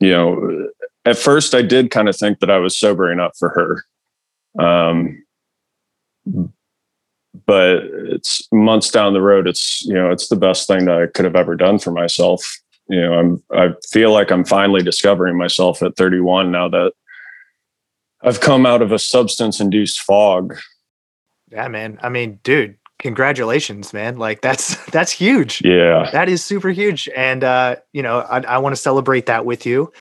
[0.00, 0.68] you know,
[1.04, 3.84] at first I did kind of think that I was sobering up for her.
[4.62, 5.22] Um,
[7.50, 11.06] but it's months down the road it's you know it's the best thing that i
[11.08, 12.60] could have ever done for myself.
[12.86, 16.92] You know i'm i feel like i'm finally discovering myself at 31 now that
[18.22, 20.58] i've come out of a substance induced fog.
[21.50, 21.98] Yeah man.
[22.02, 24.16] I mean dude congratulations man.
[24.16, 25.60] Like that's that's huge.
[25.64, 26.08] Yeah.
[26.12, 27.08] That is super huge.
[27.16, 29.92] And uh you know i, I want to celebrate that with you.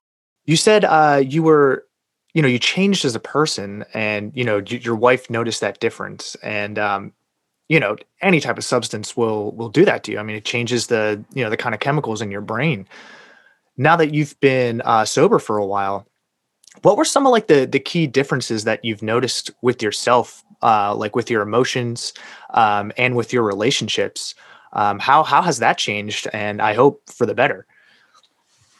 [0.46, 1.88] You said uh you were
[2.36, 6.36] you know you changed as a person and you know your wife noticed that difference.
[6.44, 7.14] And um
[7.70, 10.20] you know any type of substance will will do that to you.
[10.20, 12.88] I mean it changes the you know the kind of chemicals in your brain.
[13.78, 16.06] Now that you've been uh, sober for a while
[16.82, 20.94] what were some of like the the key differences that you've noticed with yourself uh,
[20.96, 22.14] like with your emotions
[22.54, 24.36] um, and with your relationships?
[24.74, 26.28] Um, how how has that changed?
[26.34, 27.66] And i hope for the better.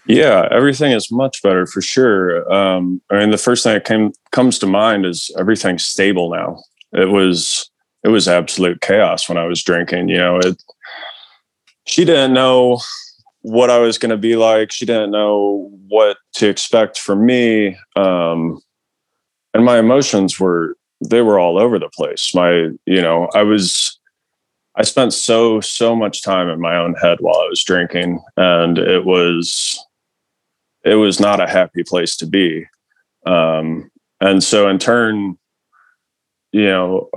[0.06, 2.52] Yeah everything is much better for sure.
[2.52, 6.62] Um, i mean the first thing that came comes to mind is everything's stable now.
[6.92, 7.69] It was
[8.04, 10.10] it was absolute chaos when I was drinking.
[10.10, 10.62] You know, it.
[11.86, 12.80] She didn't know
[13.42, 14.72] what I was going to be like.
[14.72, 18.62] She didn't know what to expect from me, um,
[19.54, 22.34] and my emotions were they were all over the place.
[22.36, 23.96] My, you know, I was.
[24.76, 28.78] I spent so so much time in my own head while I was drinking, and
[28.78, 29.84] it was
[30.86, 32.66] it was not a happy place to be.
[33.26, 35.38] Um, and so in turn,
[36.52, 37.10] you know,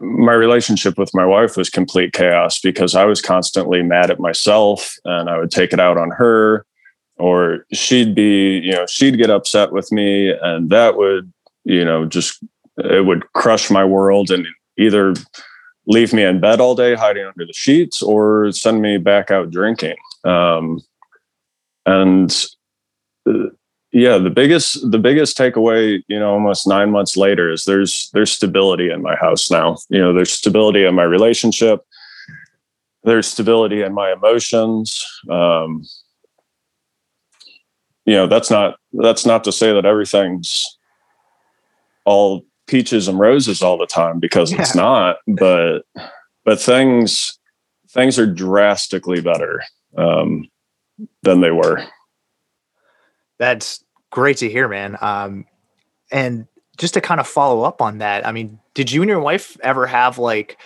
[0.00, 4.94] my relationship with my wife was complete chaos because I was constantly mad at myself
[5.04, 6.64] and I would take it out on her
[7.16, 11.32] or she'd be, you know, she'd get upset with me and that would,
[11.64, 12.42] you know, just
[12.78, 14.46] it would crush my world and
[14.78, 15.14] either
[15.86, 19.50] leave me in bed all day hiding under the sheets or send me back out
[19.50, 19.96] drinking.
[20.24, 20.80] Um,
[21.86, 22.46] and
[23.28, 23.48] uh,
[23.96, 28.30] yeah the biggest the biggest takeaway you know almost nine months later is there's there's
[28.30, 29.78] stability in my house now.
[29.88, 31.80] You know there's stability in my relationship.
[33.04, 35.02] There's stability in my emotions.
[35.30, 35.82] Um
[38.04, 40.78] you know that's not that's not to say that everything's
[42.04, 44.60] all peaches and roses all the time because yeah.
[44.60, 45.80] it's not but
[46.44, 47.38] but things
[47.88, 49.62] things are drastically better
[49.96, 50.46] um
[51.22, 51.82] than they were.
[53.38, 54.96] That's great to hear, man.
[55.00, 55.46] Um,
[56.10, 59.20] and just to kind of follow up on that, I mean, did you and your
[59.20, 60.58] wife ever have like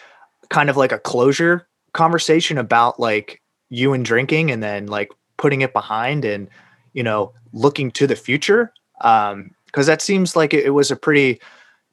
[0.49, 5.61] kind of like a closure conversation about like you and drinking and then like putting
[5.61, 6.49] it behind and,
[6.93, 8.73] you know, looking to the future?
[9.01, 11.41] Um, because that seems like it, it was a pretty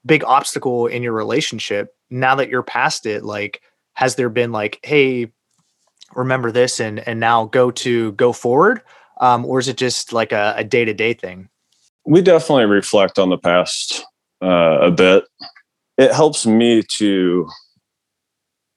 [0.06, 1.96] big obstacle in your relationship.
[2.10, 3.62] Now that you're past it, like,
[3.94, 5.32] has there been like, hey,
[6.16, 8.82] remember this and and now go to go forward?
[9.20, 11.50] Um, or is it just like a day to day thing?
[12.06, 14.06] We definitely reflect on the past
[14.42, 15.26] uh, a bit.
[15.98, 17.48] It helps me to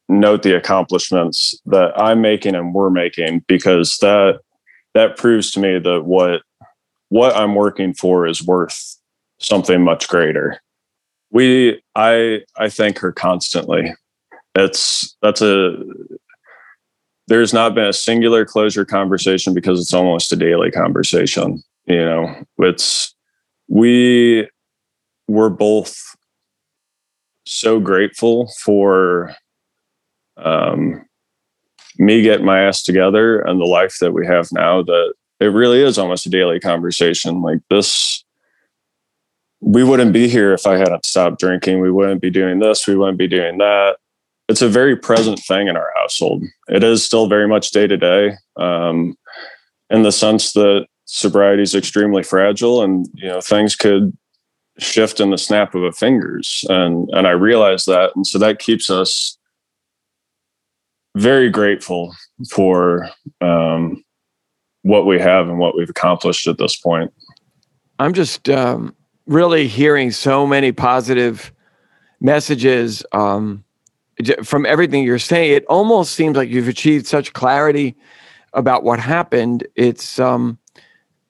[0.09, 4.41] note the accomplishments that I'm making and we're making because that
[4.95, 6.43] that proves to me that what
[7.11, 8.97] what I'm working for is worth
[9.39, 10.61] something much greater.
[11.31, 13.95] We I I thank her constantly.
[14.57, 15.77] It's that's a
[17.31, 21.63] there's not been a singular closure conversation because it's almost a daily conversation.
[21.87, 23.15] You know, it's
[23.69, 24.49] we
[25.29, 25.97] we're both
[27.47, 29.33] so grateful for
[30.39, 31.07] um,
[31.99, 35.83] me getting my ass together and the life that we have now that it really
[35.83, 37.43] is almost a daily conversation.
[37.43, 38.25] Like this
[39.61, 41.81] we wouldn't be here if i hadn't stopped drinking.
[41.81, 42.89] We wouldn't be doing this.
[42.89, 43.99] We wouldn't be doing that
[44.51, 46.43] it's a very present thing in our household.
[46.69, 49.17] It is still very much day to day, um,
[49.91, 54.17] in the sense that sobriety is extremely fragile, and you know things could
[54.79, 58.59] shift in the snap of a fingers, and and I realize that, and so that
[58.59, 59.39] keeps us
[61.17, 62.15] very grateful
[62.51, 63.09] for
[63.41, 64.03] um,
[64.83, 67.13] what we have and what we've accomplished at this point.
[68.01, 71.53] I'm just um, really hearing so many positive
[72.21, 73.05] messages.
[73.13, 73.65] Um,
[74.43, 77.97] from everything you're saying, it almost seems like you've achieved such clarity
[78.53, 79.67] about what happened.
[79.77, 80.59] It's um,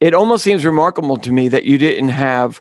[0.01, 2.61] it almost seems remarkable to me that you didn't have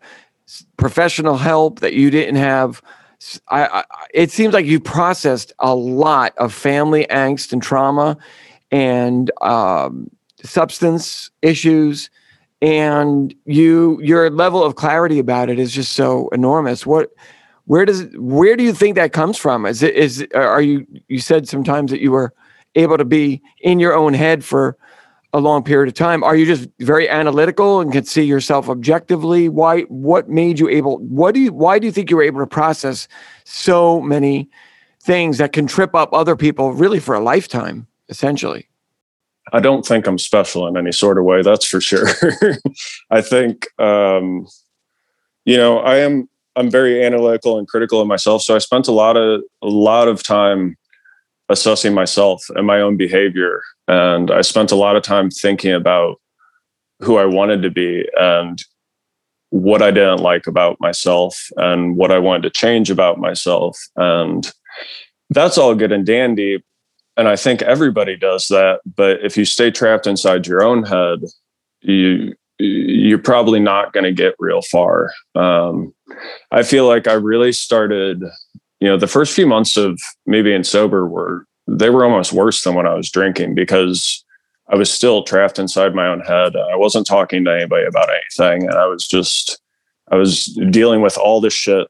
[0.77, 2.81] professional help, that you didn't have.
[3.49, 8.17] I, I, it seems like you processed a lot of family angst and trauma,
[8.71, 10.09] and um,
[10.43, 12.09] substance issues,
[12.61, 16.85] and you your level of clarity about it is just so enormous.
[16.85, 17.11] What
[17.69, 19.67] where does where do you think that comes from?
[19.67, 22.33] Is it is are you you said sometimes that you were
[22.73, 24.75] able to be in your own head for
[25.33, 26.23] a long period of time?
[26.23, 29.49] Are you just very analytical and can see yourself objectively?
[29.49, 32.39] Why what made you able what do you why do you think you were able
[32.39, 33.07] to process
[33.43, 34.49] so many
[35.03, 38.67] things that can trip up other people really for a lifetime, essentially?
[39.53, 42.07] I don't think I'm special in any sort of way, that's for sure.
[43.11, 44.47] I think um,
[45.45, 48.41] you know, I am I'm very analytical and critical of myself.
[48.41, 50.75] So I spent a lot of a lot of time
[51.49, 53.61] assessing myself and my own behavior.
[53.87, 56.17] And I spent a lot of time thinking about
[56.99, 58.61] who I wanted to be and
[59.49, 63.77] what I didn't like about myself and what I wanted to change about myself.
[63.95, 64.51] And
[65.31, 66.63] that's all good and dandy.
[67.17, 68.81] And I think everybody does that.
[68.95, 71.19] But if you stay trapped inside your own head,
[71.81, 75.11] you you're probably not going to get real far.
[75.35, 75.93] Um,
[76.51, 78.21] I feel like I really started,
[78.79, 82.63] you know, the first few months of me being sober were they were almost worse
[82.63, 84.23] than when I was drinking because
[84.69, 86.55] I was still trapped inside my own head.
[86.55, 89.61] I wasn't talking to anybody about anything, and I was just
[90.11, 91.87] I was dealing with all this shit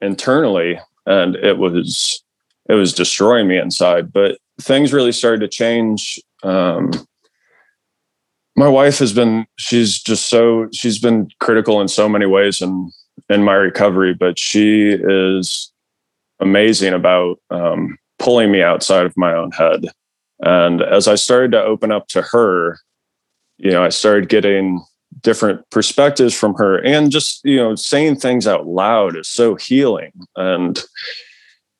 [0.00, 2.22] internally, and it was
[2.68, 4.12] it was destroying me inside.
[4.12, 6.20] But things really started to change.
[6.42, 6.90] Um,
[8.58, 12.90] my wife has been she's just so she's been critical in so many ways in
[13.30, 15.72] in my recovery but she is
[16.40, 19.86] amazing about um, pulling me outside of my own head.
[20.40, 22.78] And as i started to open up to her
[23.58, 24.84] you know i started getting
[25.22, 30.12] different perspectives from her and just you know saying things out loud is so healing.
[30.36, 30.82] And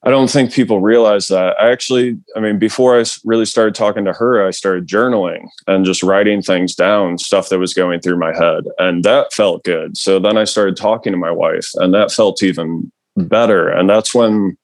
[0.05, 1.57] I don't think people realize that.
[1.61, 5.84] I actually, I mean, before I really started talking to her, I started journaling and
[5.84, 8.64] just writing things down, stuff that was going through my head.
[8.78, 9.96] And that felt good.
[9.96, 13.68] So then I started talking to my wife, and that felt even better.
[13.68, 14.57] And that's when,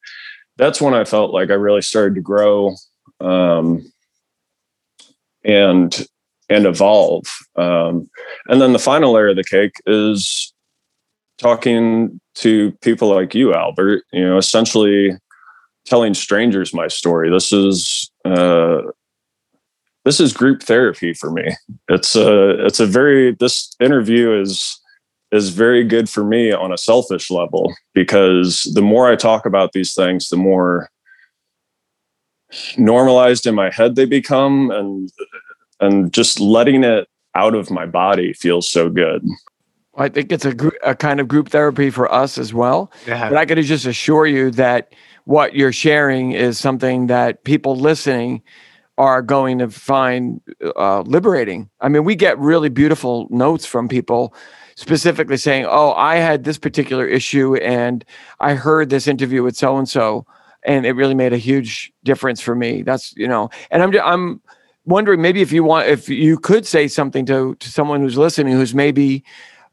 [0.57, 2.77] that's when I felt like I really started to grow
[3.21, 3.85] um,
[5.45, 6.07] and
[6.51, 7.25] and evolve.
[7.57, 8.09] Um,
[8.49, 10.53] and then the final layer of the cake is
[11.39, 14.05] talking to people like you, Albert.
[14.13, 15.17] You know, essentially
[15.85, 17.31] telling strangers my story.
[17.31, 18.83] This is uh,
[20.05, 21.55] this is group therapy for me.
[21.89, 24.81] It's a it's a very this interview is
[25.33, 29.73] is very good for me on a selfish level because the more I talk about
[29.73, 30.91] these things, the more
[32.77, 35.11] normalized in my head they become and
[35.81, 39.27] and just letting it out of my body feels so good.
[39.97, 40.55] I think it's a,
[40.85, 42.91] a kind of group therapy for us as well.
[43.07, 43.29] Yeah.
[43.29, 44.93] But I could just assure you that
[45.25, 48.43] what you're sharing is something that people listening
[48.97, 50.41] are going to find
[50.77, 51.69] uh, liberating.
[51.81, 54.35] I mean, we get really beautiful notes from people
[54.77, 58.05] specifically saying, "Oh, I had this particular issue, and
[58.41, 60.27] I heard this interview with so and so,
[60.63, 64.41] and it really made a huge difference for me." That's you know, and I'm I'm
[64.85, 68.55] wondering maybe if you want if you could say something to to someone who's listening
[68.55, 69.25] who's maybe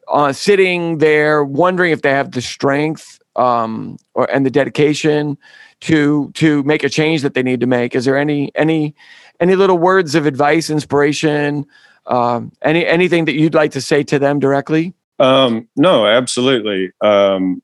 [0.07, 5.37] uh, sitting there wondering if they have the strength um, or and the dedication
[5.81, 7.95] to to make a change that they need to make.
[7.95, 8.95] Is there any any
[9.39, 11.65] any little words of advice, inspiration,
[12.05, 14.93] um, any anything that you'd like to say to them directly?
[15.19, 16.91] Um, no, absolutely.
[17.01, 17.61] Um,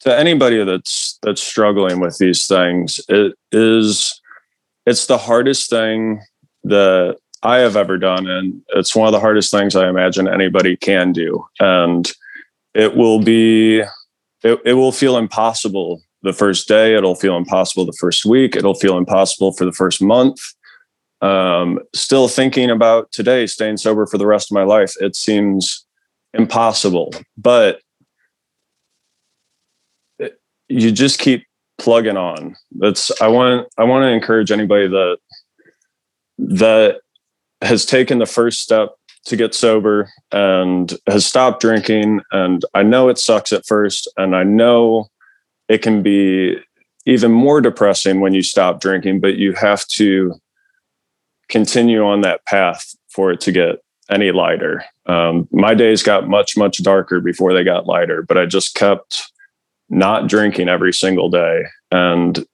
[0.00, 4.20] to anybody that's that's struggling with these things, it is
[4.86, 6.20] it's the hardest thing
[6.64, 10.76] that I have ever done, and it's one of the hardest things I imagine anybody
[10.76, 11.44] can do.
[11.60, 12.10] And
[12.74, 13.82] it will be
[14.42, 16.94] it, it will feel impossible the first day.
[16.94, 18.56] It'll feel impossible the first week.
[18.56, 20.40] It'll feel impossible for the first month.
[21.20, 24.92] Um, still thinking about today, staying sober for the rest of my life.
[25.00, 25.86] It seems
[26.34, 27.80] impossible, but
[30.68, 31.46] you just keep
[31.78, 32.56] plugging on.
[32.72, 33.68] That's I want.
[33.78, 35.18] I want to encourage anybody that
[36.38, 37.00] that
[37.60, 38.90] has taken the first step
[39.24, 42.20] to get sober and has stopped drinking.
[42.32, 45.08] And I know it sucks at first, and I know
[45.68, 46.56] it can be
[47.06, 50.34] even more depressing when you stop drinking, but you have to
[51.48, 53.76] continue on that path for it to get
[54.10, 54.84] any lighter.
[55.06, 59.30] Um, my days got much, much darker before they got lighter, but I just kept
[59.88, 61.64] not drinking every single day.
[61.90, 62.44] And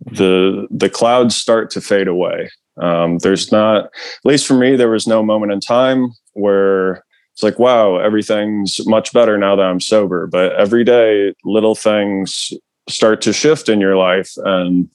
[0.00, 2.50] the the clouds start to fade away
[2.80, 3.90] um, there's not, at
[4.24, 9.12] least for me, there was no moment in time where it's like, wow, everything's much
[9.12, 10.26] better now that I'm sober.
[10.26, 12.52] But every day, little things
[12.88, 14.88] start to shift in your life, and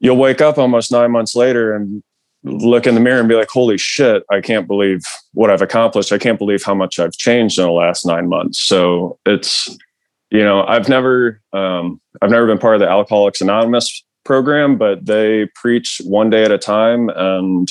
[0.00, 2.02] you'll wake up almost nine months later and
[2.44, 5.02] look in the mirror and be like, holy shit, I can't believe
[5.32, 6.10] what I've accomplished.
[6.10, 8.58] I can't believe how much I've changed in the last nine months.
[8.58, 9.78] So it's,
[10.30, 15.06] you know, I've never, um, I've never been part of the Alcoholics Anonymous program, but
[15.06, 17.08] they preach one day at a time.
[17.10, 17.68] And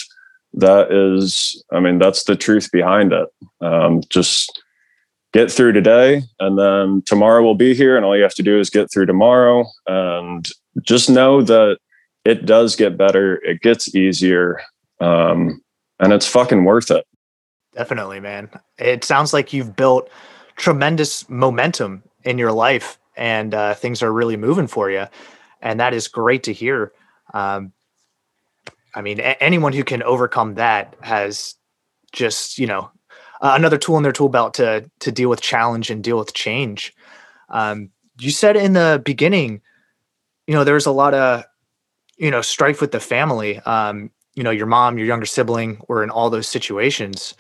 [0.54, 3.28] that is, I mean, that's the truth behind it.
[3.62, 4.62] Um, just
[5.34, 7.96] get through today, and then tomorrow will be here.
[7.96, 9.66] And all you have to do is get through tomorrow.
[9.88, 10.48] And
[10.82, 11.78] just know that
[12.26, 14.62] it does get better, it gets easier.
[15.00, 15.62] Um,
[16.00, 17.06] and it's fucking worth it.
[17.74, 18.50] Definitely, man.
[18.78, 20.10] It sounds like you've built
[20.58, 25.08] tremendous momentum in your life and uh, things are really moving for you
[25.62, 26.92] and that is great to hear.
[27.34, 27.74] Um,
[28.94, 31.56] I mean, a- anyone who can overcome that has
[32.12, 32.92] just you know
[33.42, 36.34] uh, another tool in their tool belt to to deal with challenge and deal with
[36.34, 36.94] change.
[37.50, 37.90] Um,
[38.20, 39.62] you said in the beginning,
[40.48, 41.44] you know, there's a lot of
[42.18, 43.60] you know strife with the family.
[43.60, 47.36] Um, you know, your mom, your younger sibling were in all those situations.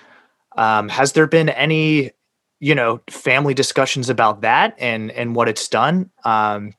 [0.57, 2.11] Um, has there been any
[2.59, 6.73] you know family discussions about that and and what it's done um,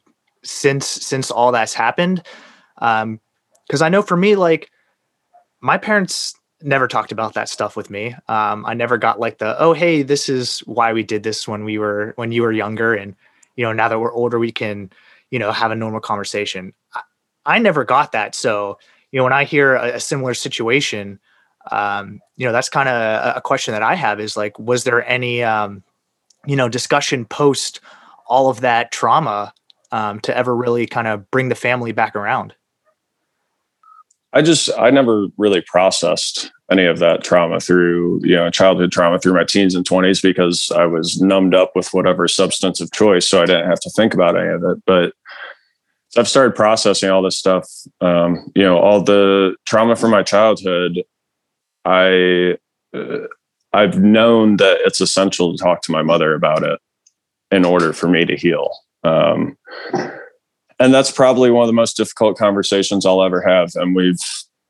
[0.44, 2.22] since since all that's happened.
[2.78, 3.20] Um
[3.66, 4.70] because i know for me like
[5.60, 8.14] my parents never talked about that stuff with me.
[8.28, 11.64] Um i never got like the oh hey this is why we did this when
[11.64, 13.14] we were when you were younger and
[13.56, 14.90] you know now that we're older we can
[15.30, 16.72] you know have a normal conversation.
[16.94, 17.00] I,
[17.46, 18.34] I never got that.
[18.34, 18.78] So
[19.12, 21.20] you know when i hear a, a similar situation
[21.70, 25.08] um you know that's kind of a question that i have is like was there
[25.08, 25.84] any um
[26.46, 27.80] you know discussion post
[28.26, 29.54] all of that trauma
[29.92, 32.54] um, to ever really kind of bring the family back around?
[34.32, 39.18] I just I never really processed any of that trauma through you know childhood trauma
[39.18, 43.26] through my teens and 20s because I was numbed up with whatever substance of choice
[43.26, 45.12] so I didn't have to think about any of it but
[46.16, 47.68] I've started processing all this stuff.
[48.00, 51.02] Um, you know, all the trauma from my childhood.
[51.84, 52.56] I
[52.94, 53.26] uh,
[53.72, 56.78] I've known that it's essential to talk to my mother about it
[57.50, 58.70] in order for me to heal.
[59.04, 59.56] Um,
[60.78, 63.72] and that's probably one of the most difficult conversations I'll ever have.
[63.74, 64.20] And we've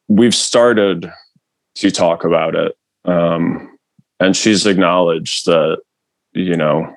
[0.08, 1.10] we've started
[1.76, 2.76] to talk about it.
[3.04, 3.78] Um,
[4.20, 5.78] and she's acknowledged that,
[6.32, 6.94] you know,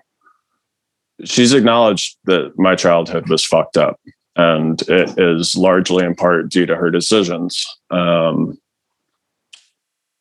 [1.24, 4.00] she's acknowledged that my childhood was fucked up
[4.36, 7.66] and it is largely in part due to her decisions.
[7.90, 8.60] Um,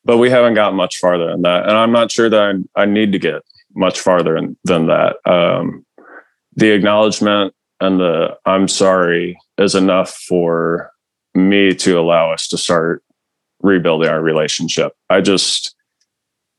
[0.05, 2.85] but we haven't gotten much farther than that, and I'm not sure that I, I
[2.85, 3.41] need to get
[3.75, 5.17] much farther in, than that.
[5.25, 5.84] Um,
[6.55, 10.91] the acknowledgement and the "I'm sorry" is enough for
[11.33, 13.03] me to allow us to start
[13.61, 14.93] rebuilding our relationship.
[15.09, 15.75] I just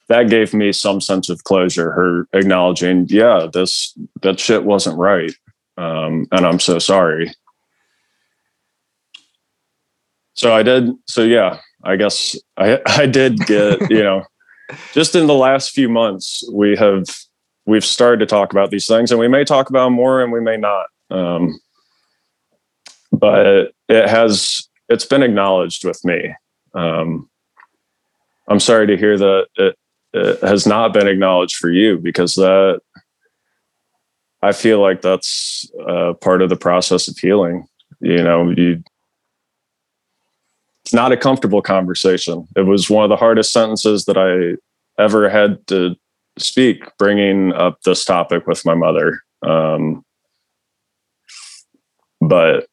[0.09, 1.91] that gave me some sense of closure.
[1.93, 5.33] Her acknowledging, yeah, this that shit wasn't right,
[5.77, 7.33] um, and I'm so sorry
[10.37, 10.91] so I did.
[11.07, 14.23] So yeah, I guess I I did get you know,
[14.93, 17.05] just in the last few months we have
[17.67, 20.41] we've started to talk about these things, and we may talk about more, and we
[20.41, 20.87] may not.
[21.11, 21.59] Um,
[23.13, 26.35] but it has it's been acknowledged with me.
[26.75, 27.29] Um,
[28.49, 29.77] I'm sorry to hear that it,
[30.13, 32.81] it has not been acknowledged for you because that
[34.43, 37.67] I feel like that's uh, part of the process of healing.
[38.01, 38.83] You know, you
[40.85, 42.47] it's not a comfortable conversation.
[42.55, 44.57] It was one of the hardest sentences that I
[45.03, 45.97] ever had to
[46.39, 49.21] speak, bringing up this topic with my mother.
[49.43, 50.05] Um,
[52.21, 52.67] but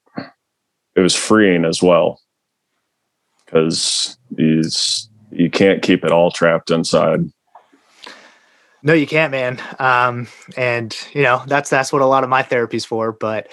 [0.95, 2.19] it was freeing as well
[3.45, 7.29] because you can't keep it all trapped inside.
[8.81, 9.61] No, you can't, man.
[9.79, 13.13] Um, and you know that's that's what a lot of my therapy's for.
[13.13, 13.49] But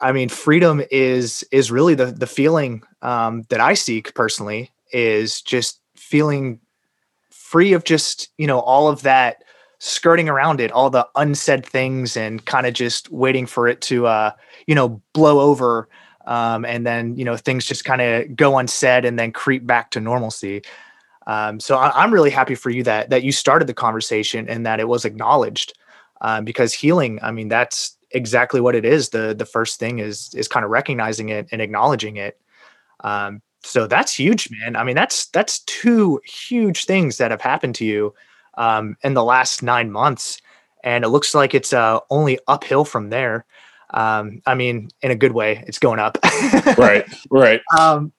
[0.00, 5.40] I mean, freedom is is really the the feeling um, that I seek personally is
[5.42, 6.60] just feeling
[7.46, 9.44] free of just you know all of that
[9.78, 14.06] skirting around it, all the unsaid things, and kind of just waiting for it to
[14.06, 14.30] uh,
[14.66, 15.88] you know blow over,
[16.26, 19.90] um, and then you know things just kind of go unsaid and then creep back
[19.90, 20.62] to normalcy.
[21.26, 24.64] Um, so I, am really happy for you that that you started the conversation and
[24.66, 25.72] that it was acknowledged,
[26.20, 29.10] um, because healing, I mean, that's exactly what it is.
[29.10, 32.40] The the first thing is is kind of recognizing it and acknowledging it.
[33.04, 34.76] Um, so that's huge, man.
[34.76, 38.14] I mean, that's that's two huge things that have happened to you
[38.56, 40.40] um, in the last nine months,
[40.84, 43.44] and it looks like it's uh, only uphill from there.
[43.90, 46.18] Um, I mean, in a good way, it's going up.
[46.78, 47.60] right, right.
[47.78, 48.12] Um,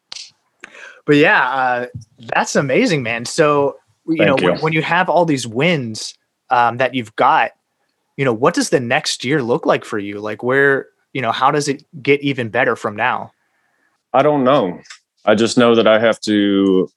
[1.06, 1.86] but yeah, uh,
[2.20, 3.26] that's amazing, man.
[3.26, 4.52] So you Thank know, you.
[4.54, 6.14] When, when, you have all these wins
[6.50, 7.52] um, that you've got,
[8.18, 10.20] you know, what does the next year look like for you?
[10.20, 13.32] Like where, you know, how does it get even better from now?
[14.14, 14.82] I don't know.
[15.28, 16.90] I just know that I have to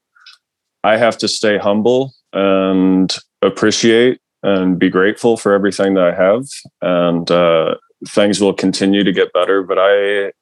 [0.84, 6.44] I have to stay humble and appreciate and be grateful for everything that I have
[6.80, 7.74] and uh,
[8.08, 10.32] things will continue to get better but I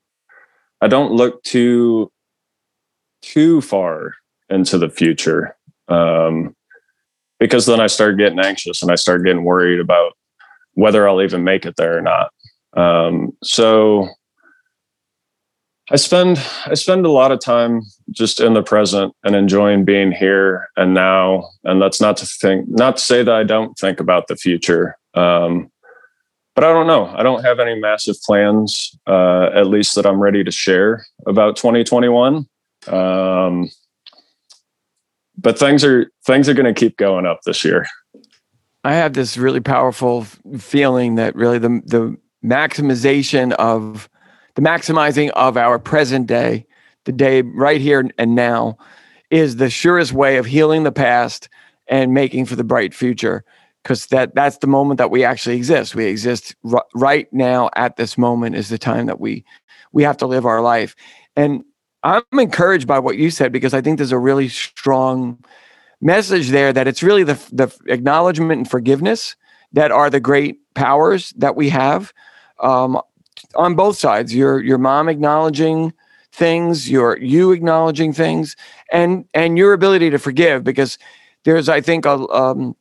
[0.80, 2.12] I don't look too
[3.22, 4.12] too far
[4.48, 5.56] into the future
[5.88, 6.54] um,
[7.40, 10.12] because then I start getting anxious and I start getting worried about
[10.74, 12.30] whether I'll even make it there or not.
[12.76, 14.08] Um, so
[15.90, 20.12] I spend I spend a lot of time just in the present and enjoying being
[20.12, 21.50] here and now.
[21.64, 24.96] And that's not to think, not to say that I don't think about the future.
[25.14, 25.70] Um,
[26.54, 27.06] but I don't know.
[27.06, 31.56] I don't have any massive plans, uh, at least that I'm ready to share about
[31.56, 32.46] 2021.
[32.88, 33.70] Um,
[35.36, 37.86] but things are things are going to keep going up this year.
[38.84, 40.24] I have this really powerful
[40.58, 44.08] feeling that really the the maximization of
[44.58, 46.66] the maximizing of our present day,
[47.04, 48.76] the day right here and now,
[49.30, 51.48] is the surest way of healing the past
[51.86, 53.44] and making for the bright future.
[53.84, 55.94] Because that that's the moment that we actually exist.
[55.94, 59.44] We exist r- right now at this moment is the time that we
[59.92, 60.96] we have to live our life.
[61.36, 61.62] And
[62.02, 65.38] I'm encouraged by what you said because I think there's a really strong
[66.00, 69.36] message there that it's really the, the acknowledgement and forgiveness
[69.72, 72.12] that are the great powers that we have
[72.60, 73.00] um,
[73.54, 74.34] on both sides.
[74.34, 75.92] Your your mom acknowledging
[76.32, 78.56] things, your you acknowledging things,
[78.92, 80.98] and and your ability to forgive because
[81.44, 82.76] there's I think a um,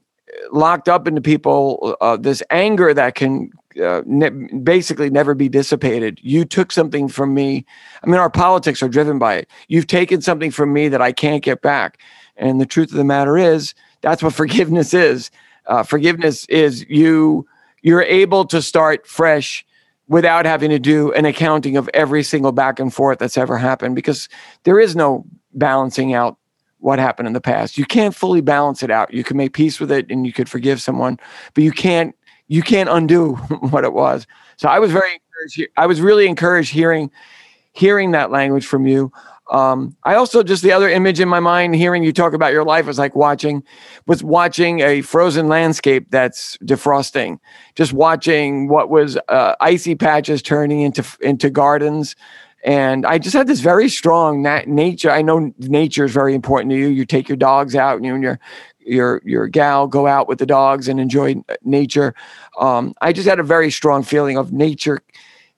[0.52, 3.50] locked up into people uh, this anger that can
[3.82, 6.20] uh, ne- basically never be dissipated.
[6.22, 7.66] You took something from me.
[8.04, 9.50] I mean, our politics are driven by it.
[9.68, 12.00] You've taken something from me that I can't get back.
[12.36, 15.32] And the truth of the matter is, that's what forgiveness is.
[15.66, 17.48] Uh, forgiveness is you
[17.84, 19.66] you're able to start fresh
[20.08, 23.96] without having to do an accounting of every single back and forth that's ever happened
[23.96, 24.30] because
[24.64, 26.38] there is no balancing out
[26.80, 27.78] what happened in the past.
[27.78, 29.14] You can't fully balance it out.
[29.14, 31.20] You can make peace with it and you could forgive someone,
[31.54, 32.16] but you can't
[32.48, 33.36] you can't undo
[33.72, 34.26] what it was.
[34.58, 35.72] So I was very encouraged.
[35.78, 37.12] I was really encouraged hearing
[37.74, 39.12] hearing that language from you.
[39.52, 42.66] Um, I also just the other image in my mind, hearing you talk about your
[42.66, 43.64] life was like watching,
[44.06, 47.40] was watching a frozen landscape that's defrosting,
[47.76, 52.16] just watching what was uh, icy patches turning into into gardens,
[52.64, 55.12] and I just had this very strong nat- nature.
[55.12, 56.88] I know nature is very important to you.
[56.88, 58.40] You take your dogs out, and you and your
[58.80, 62.14] your your gal go out with the dogs and enjoy nature.
[62.60, 65.02] Um, I just had a very strong feeling of nature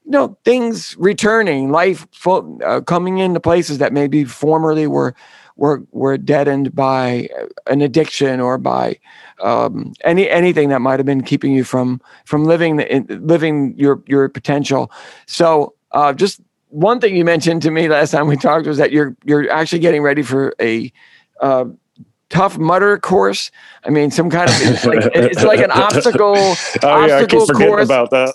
[0.10, 5.14] you know things returning life uh, coming into places that maybe formerly were
[5.56, 7.30] were were deadened by
[7.68, 8.98] an addiction or by
[9.40, 14.02] um, any anything that might have been keeping you from from living the, living your
[14.08, 14.92] your potential.
[15.28, 18.92] So uh, just one thing you mentioned to me last time we talked was that
[18.92, 20.92] you're you're actually getting ready for a
[21.40, 21.66] uh,
[22.30, 23.52] tough mudder course.
[23.84, 26.52] I mean, some kind of it's like, it's like an obstacle oh,
[26.84, 27.86] obstacle yeah, I keep course.
[27.86, 28.34] about that.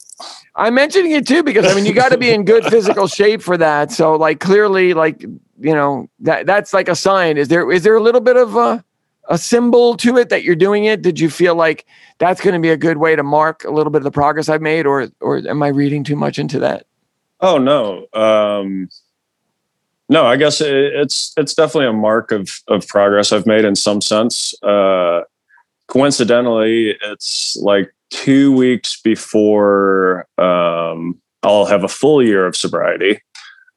[0.57, 3.42] I'm mentioning it too because I mean you got to be in good physical shape
[3.42, 3.90] for that.
[3.90, 7.38] So like clearly, like you know that that's like a sign.
[7.38, 8.84] Is there is there a little bit of a
[9.28, 11.03] a symbol to it that you're doing it?
[11.03, 11.86] Did you feel like
[12.18, 14.49] that's going to be a good way to mark a little bit of the progress
[14.49, 16.86] I've made, or or am I reading too much into that?
[17.40, 18.88] Oh no, um,
[20.09, 20.26] no.
[20.26, 24.55] I guess it's it's definitely a mark of of progress I've made in some sense.
[24.62, 25.22] Uh,
[25.88, 33.20] coincidentally, it's like two weeks before um, I'll have a full year of sobriety.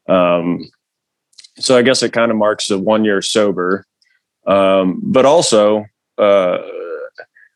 [0.08, 0.70] Um,
[1.58, 3.84] so I guess it kind of marks a one year sober.
[4.46, 5.84] Um, but also,
[6.16, 6.58] uh,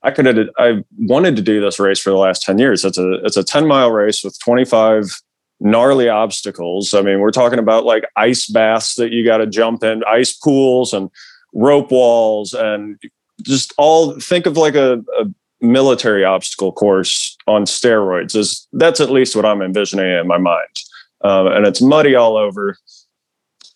[0.02, 2.84] I could I wanted to do this race for the last 10 years.
[2.84, 5.22] It's a, it's a 10 mile race with 25
[5.62, 6.92] gnarly obstacles.
[6.92, 10.32] I mean, we're talking about like ice baths that you got to jump in, ice
[10.32, 11.10] pools and
[11.54, 12.98] rope walls and
[13.42, 15.26] just all think of like a, a
[15.60, 20.76] military obstacle course on steroids is that's at least what i'm envisioning in my mind.
[21.20, 22.76] Um, and it's muddy all over.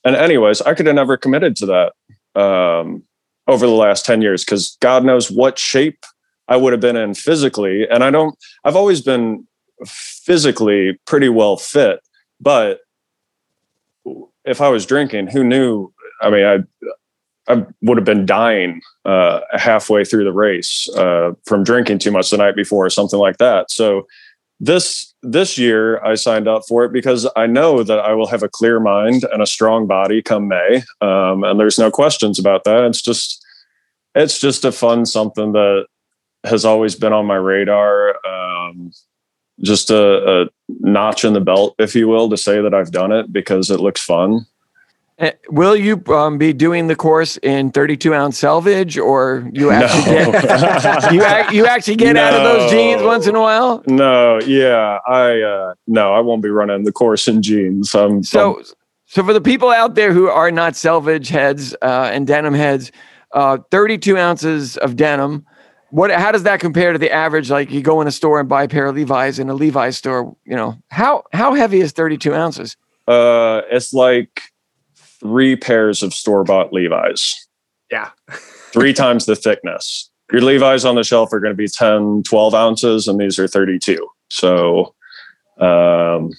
[0.04, 3.04] And anyways i could have never committed to that um,
[3.46, 6.04] over the last 10 years because god knows what shape
[6.48, 7.86] i would have been in physically.
[7.88, 9.46] And i don't i've always been
[9.84, 12.00] physically pretty well fit
[12.40, 12.80] but
[14.44, 16.58] if i was drinking who knew i mean i
[17.48, 22.30] I would have been dying uh, halfway through the race uh, from drinking too much
[22.30, 23.70] the night before or something like that.
[23.70, 24.06] So
[24.58, 28.42] this this year I signed up for it because I know that I will have
[28.42, 32.64] a clear mind and a strong body come May, um, and there's no questions about
[32.64, 32.84] that.
[32.84, 33.44] It's just
[34.14, 35.86] it's just a fun something that
[36.44, 38.16] has always been on my radar.
[38.26, 38.92] Um,
[39.60, 40.48] just a, a
[40.80, 43.80] notch in the belt, if you will, to say that I've done it because it
[43.80, 44.46] looks fun.
[45.18, 50.14] Uh, will you um, be doing the course in 32 ounce selvage, or you actually
[50.14, 50.32] no.
[50.32, 51.12] get
[51.52, 52.22] you, you actually get no.
[52.22, 53.82] out of those jeans once in a while?
[53.86, 57.94] No, yeah, I uh, no, I won't be running the course in jeans.
[57.94, 58.62] Um, so,
[59.06, 62.92] so for the people out there who are not selvage heads uh, and denim heads,
[63.32, 65.46] uh, 32 ounces of denim.
[65.90, 66.10] What?
[66.10, 67.50] How does that compare to the average?
[67.50, 69.96] Like you go in a store and buy a pair of Levi's in a Levi's
[69.96, 70.36] store.
[70.44, 72.76] You know how how heavy is 32 ounces?
[73.06, 74.42] Uh, it's like
[74.94, 77.48] three pairs of store bought Levi's.
[77.90, 78.10] Yeah.
[78.72, 80.10] three times the thickness.
[80.32, 83.46] Your Levi's on the shelf are going to be 10, 12 ounces, and these are
[83.46, 84.04] 32.
[84.28, 84.94] So,
[85.58, 86.32] um,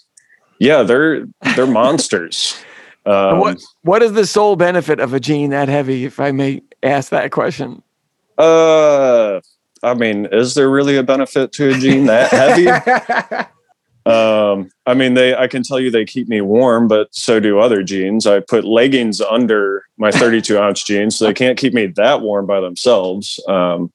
[0.60, 1.26] yeah, they're
[1.56, 2.58] they're monsters.
[3.06, 6.62] Um, what what is the sole benefit of a jean that heavy, if I may
[6.84, 7.82] ask that question?
[8.38, 9.42] Uh,
[9.84, 13.48] I mean, is there really a benefit to a jean that heavy?
[14.08, 17.60] Um, I mean, they I can tell you they keep me warm, but so do
[17.60, 18.26] other jeans.
[18.26, 22.46] I put leggings under my 32 ounce jeans, so they can't keep me that warm
[22.46, 23.38] by themselves.
[23.50, 23.92] Um,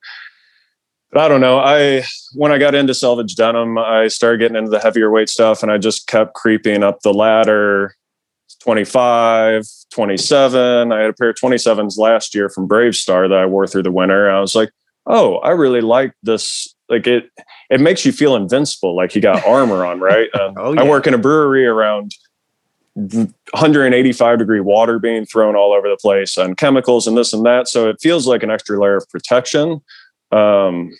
[1.11, 1.59] but I don't know.
[1.59, 5.63] I when I got into selvage denim, I started getting into the heavier weight stuff,
[5.63, 7.97] and I just kept creeping up the ladder.
[8.61, 10.93] 25, 27.
[10.93, 13.85] I had a pair of 27s last year from Brave Star that I wore through
[13.85, 14.31] the winter.
[14.31, 14.71] I was like,
[15.07, 17.31] oh, I really like this like it
[17.71, 20.83] it makes you feel invincible like you got armor on right uh, oh, yeah.
[20.83, 22.15] i work in a brewery around
[22.95, 27.67] 185 degree water being thrown all over the place and chemicals and this and that
[27.67, 29.81] so it feels like an extra layer of protection
[30.31, 30.91] um,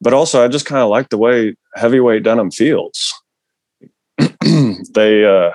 [0.00, 3.12] but also i just kind of like the way heavyweight denim feels
[4.94, 5.50] they uh,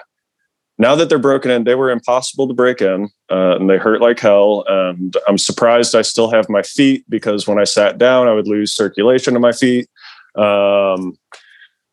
[0.77, 4.01] now that they're broken in, they were impossible to break in uh, and they hurt
[4.01, 4.63] like hell.
[4.67, 8.47] And I'm surprised I still have my feet because when I sat down, I would
[8.47, 9.89] lose circulation in my feet.
[10.35, 11.17] Um,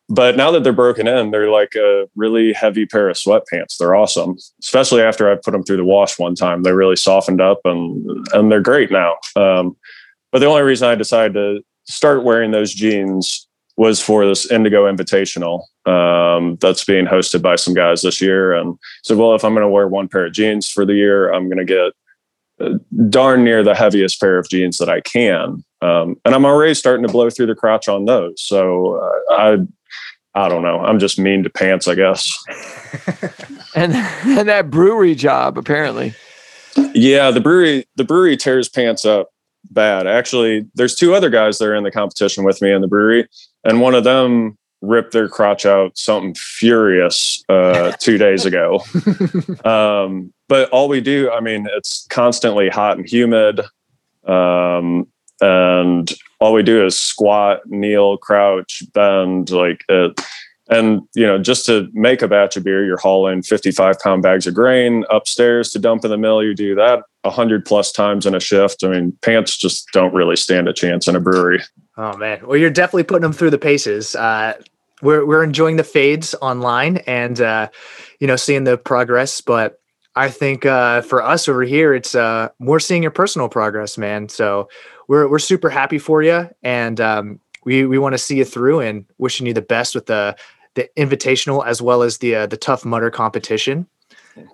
[0.07, 3.77] but now that they're broken in, they're like a really heavy pair of sweatpants.
[3.79, 6.61] They're awesome, especially after I put them through the wash one time.
[6.61, 9.15] They really softened up and and they're great now.
[9.35, 9.75] Um,
[10.31, 14.85] but the only reason I decided to start wearing those jeans was for this Indigo
[14.85, 18.53] Invitational um, that's being hosted by some guys this year.
[18.53, 21.31] And said, well, if I'm going to wear one pair of jeans for the year,
[21.31, 21.93] I'm going to get
[22.59, 22.77] uh,
[23.09, 25.63] darn near the heaviest pair of jeans that I can.
[25.81, 28.41] Um, and I'm already starting to blow through the crotch on those.
[28.41, 29.57] So uh, I
[30.35, 30.79] I don't know.
[30.79, 32.31] I'm just mean to pants, I guess.
[33.75, 36.13] and and that brewery job apparently.
[36.93, 39.29] Yeah, the brewery the brewery tears pants up
[39.69, 40.07] bad.
[40.07, 43.27] Actually, there's two other guys that are in the competition with me in the brewery,
[43.63, 44.57] and one of them
[44.87, 48.81] ripped their crotch out something furious uh, two days ago.
[49.65, 53.61] um, but all we do, I mean, it's constantly hot and humid.
[54.25, 55.07] Um,
[55.41, 60.21] and all we do is squat, kneel, crouch, bend, like it.
[60.67, 64.47] And you know, just to make a batch of beer, you're hauling 55 pound bags
[64.47, 66.43] of grain upstairs to dump in the mill.
[66.43, 68.83] You do that a hundred plus times in a shift.
[68.83, 71.61] I mean, pants just don't really stand a chance in a brewery.
[71.97, 74.15] Oh man, well, you're definitely putting them through the paces.
[74.15, 74.53] Uh,
[75.01, 77.69] we're we're enjoying the fades online and uh,
[78.19, 79.79] you know seeing the progress, but
[80.15, 84.29] I think uh, for us over here, it's uh, more seeing your personal progress, man.
[84.29, 84.69] So
[85.07, 88.79] we're we're super happy for you, and um, we we want to see you through,
[88.79, 90.35] and wishing you the best with the
[90.75, 93.87] the invitational as well as the uh, the Tough Mudder competition.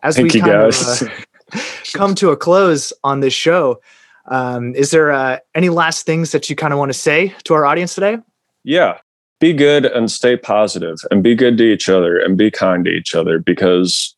[0.04, 1.60] As Thank we kind of uh,
[1.94, 3.82] come to a close on this show,
[4.28, 7.54] um, is there uh, any last things that you kind of want to say to
[7.54, 8.18] our audience today?
[8.64, 9.00] Yeah,
[9.42, 12.92] be good and stay positive, and be good to each other, and be kind to
[12.92, 14.16] each other because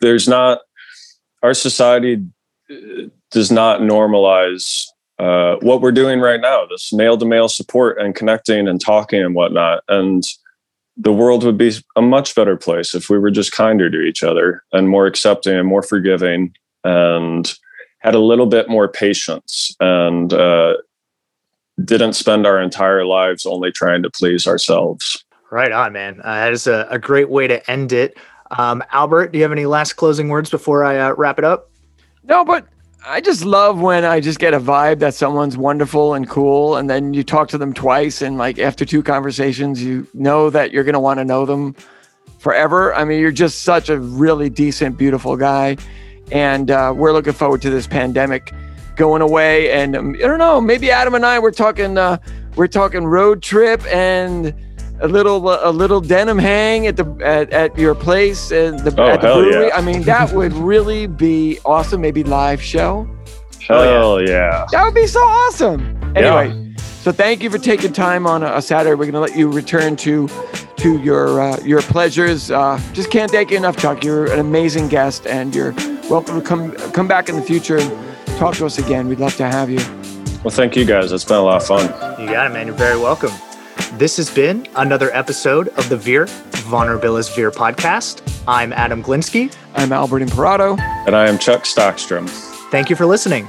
[0.00, 0.60] there's not
[1.42, 2.24] our society
[2.70, 2.74] uh,
[3.30, 4.86] does not normalize
[5.18, 9.22] uh, what we're doing right now this male to male support and connecting and talking
[9.22, 9.82] and whatnot.
[9.88, 10.24] And
[10.96, 14.22] the world would be a much better place if we were just kinder to each
[14.22, 16.54] other and more accepting and more forgiving
[16.84, 17.52] and
[17.98, 20.74] had a little bit more patience and uh,
[21.84, 25.24] didn't spend our entire lives only trying to please ourselves.
[25.50, 26.20] Right on man.
[26.22, 28.16] Uh, that is a, a, great way to end it.
[28.50, 31.70] Um, albert do you have any last closing words before i uh, wrap it up?
[32.24, 32.66] No but
[33.08, 36.90] I just love when I just get a vibe that someone's wonderful and cool, and
[36.90, 40.82] then you talk to them twice, and like after two conversations, you know that you're
[40.82, 41.76] gonna want to know them
[42.40, 42.92] forever.
[42.96, 45.76] I mean, you're just such a really decent, beautiful guy,
[46.32, 48.52] and uh, we're looking forward to this pandemic
[48.96, 49.70] going away.
[49.70, 52.18] And um, I don't know, maybe Adam and I we're talking, uh,
[52.56, 54.54] we're talking road trip and
[55.00, 59.08] a little a little denim hang at the at, at your place and the, oh,
[59.08, 59.66] at the brewery.
[59.66, 59.76] Yeah.
[59.76, 62.00] I mean, that would really be awesome.
[62.00, 63.08] Maybe live show.
[63.60, 64.28] Hell yeah.
[64.28, 64.66] yeah.
[64.72, 65.80] That would be so awesome.
[66.16, 66.76] Anyway, yeah.
[66.76, 68.94] so thank you for taking time on a, a Saturday.
[68.94, 70.28] We're gonna let you return to
[70.76, 72.50] to your uh, your pleasures.
[72.50, 74.04] Uh, just can't thank you enough, Chuck.
[74.04, 75.72] You're an amazing guest, and you're
[76.08, 79.08] welcome to come come back in the future and talk to us again.
[79.08, 79.78] We'd love to have you.
[80.44, 81.10] Well, thank you guys.
[81.10, 82.20] It's been a lot of fun.
[82.20, 82.66] You got it, man.
[82.66, 83.32] You're very welcome.
[83.94, 86.26] This has been another episode of the Veer
[86.66, 88.20] Vulnerabilis Veer podcast.
[88.46, 89.54] I'm Adam Glinsky.
[89.74, 90.76] I'm Albert Imperato.
[90.78, 92.28] And I am Chuck Stockstrom.
[92.70, 93.48] Thank you for listening.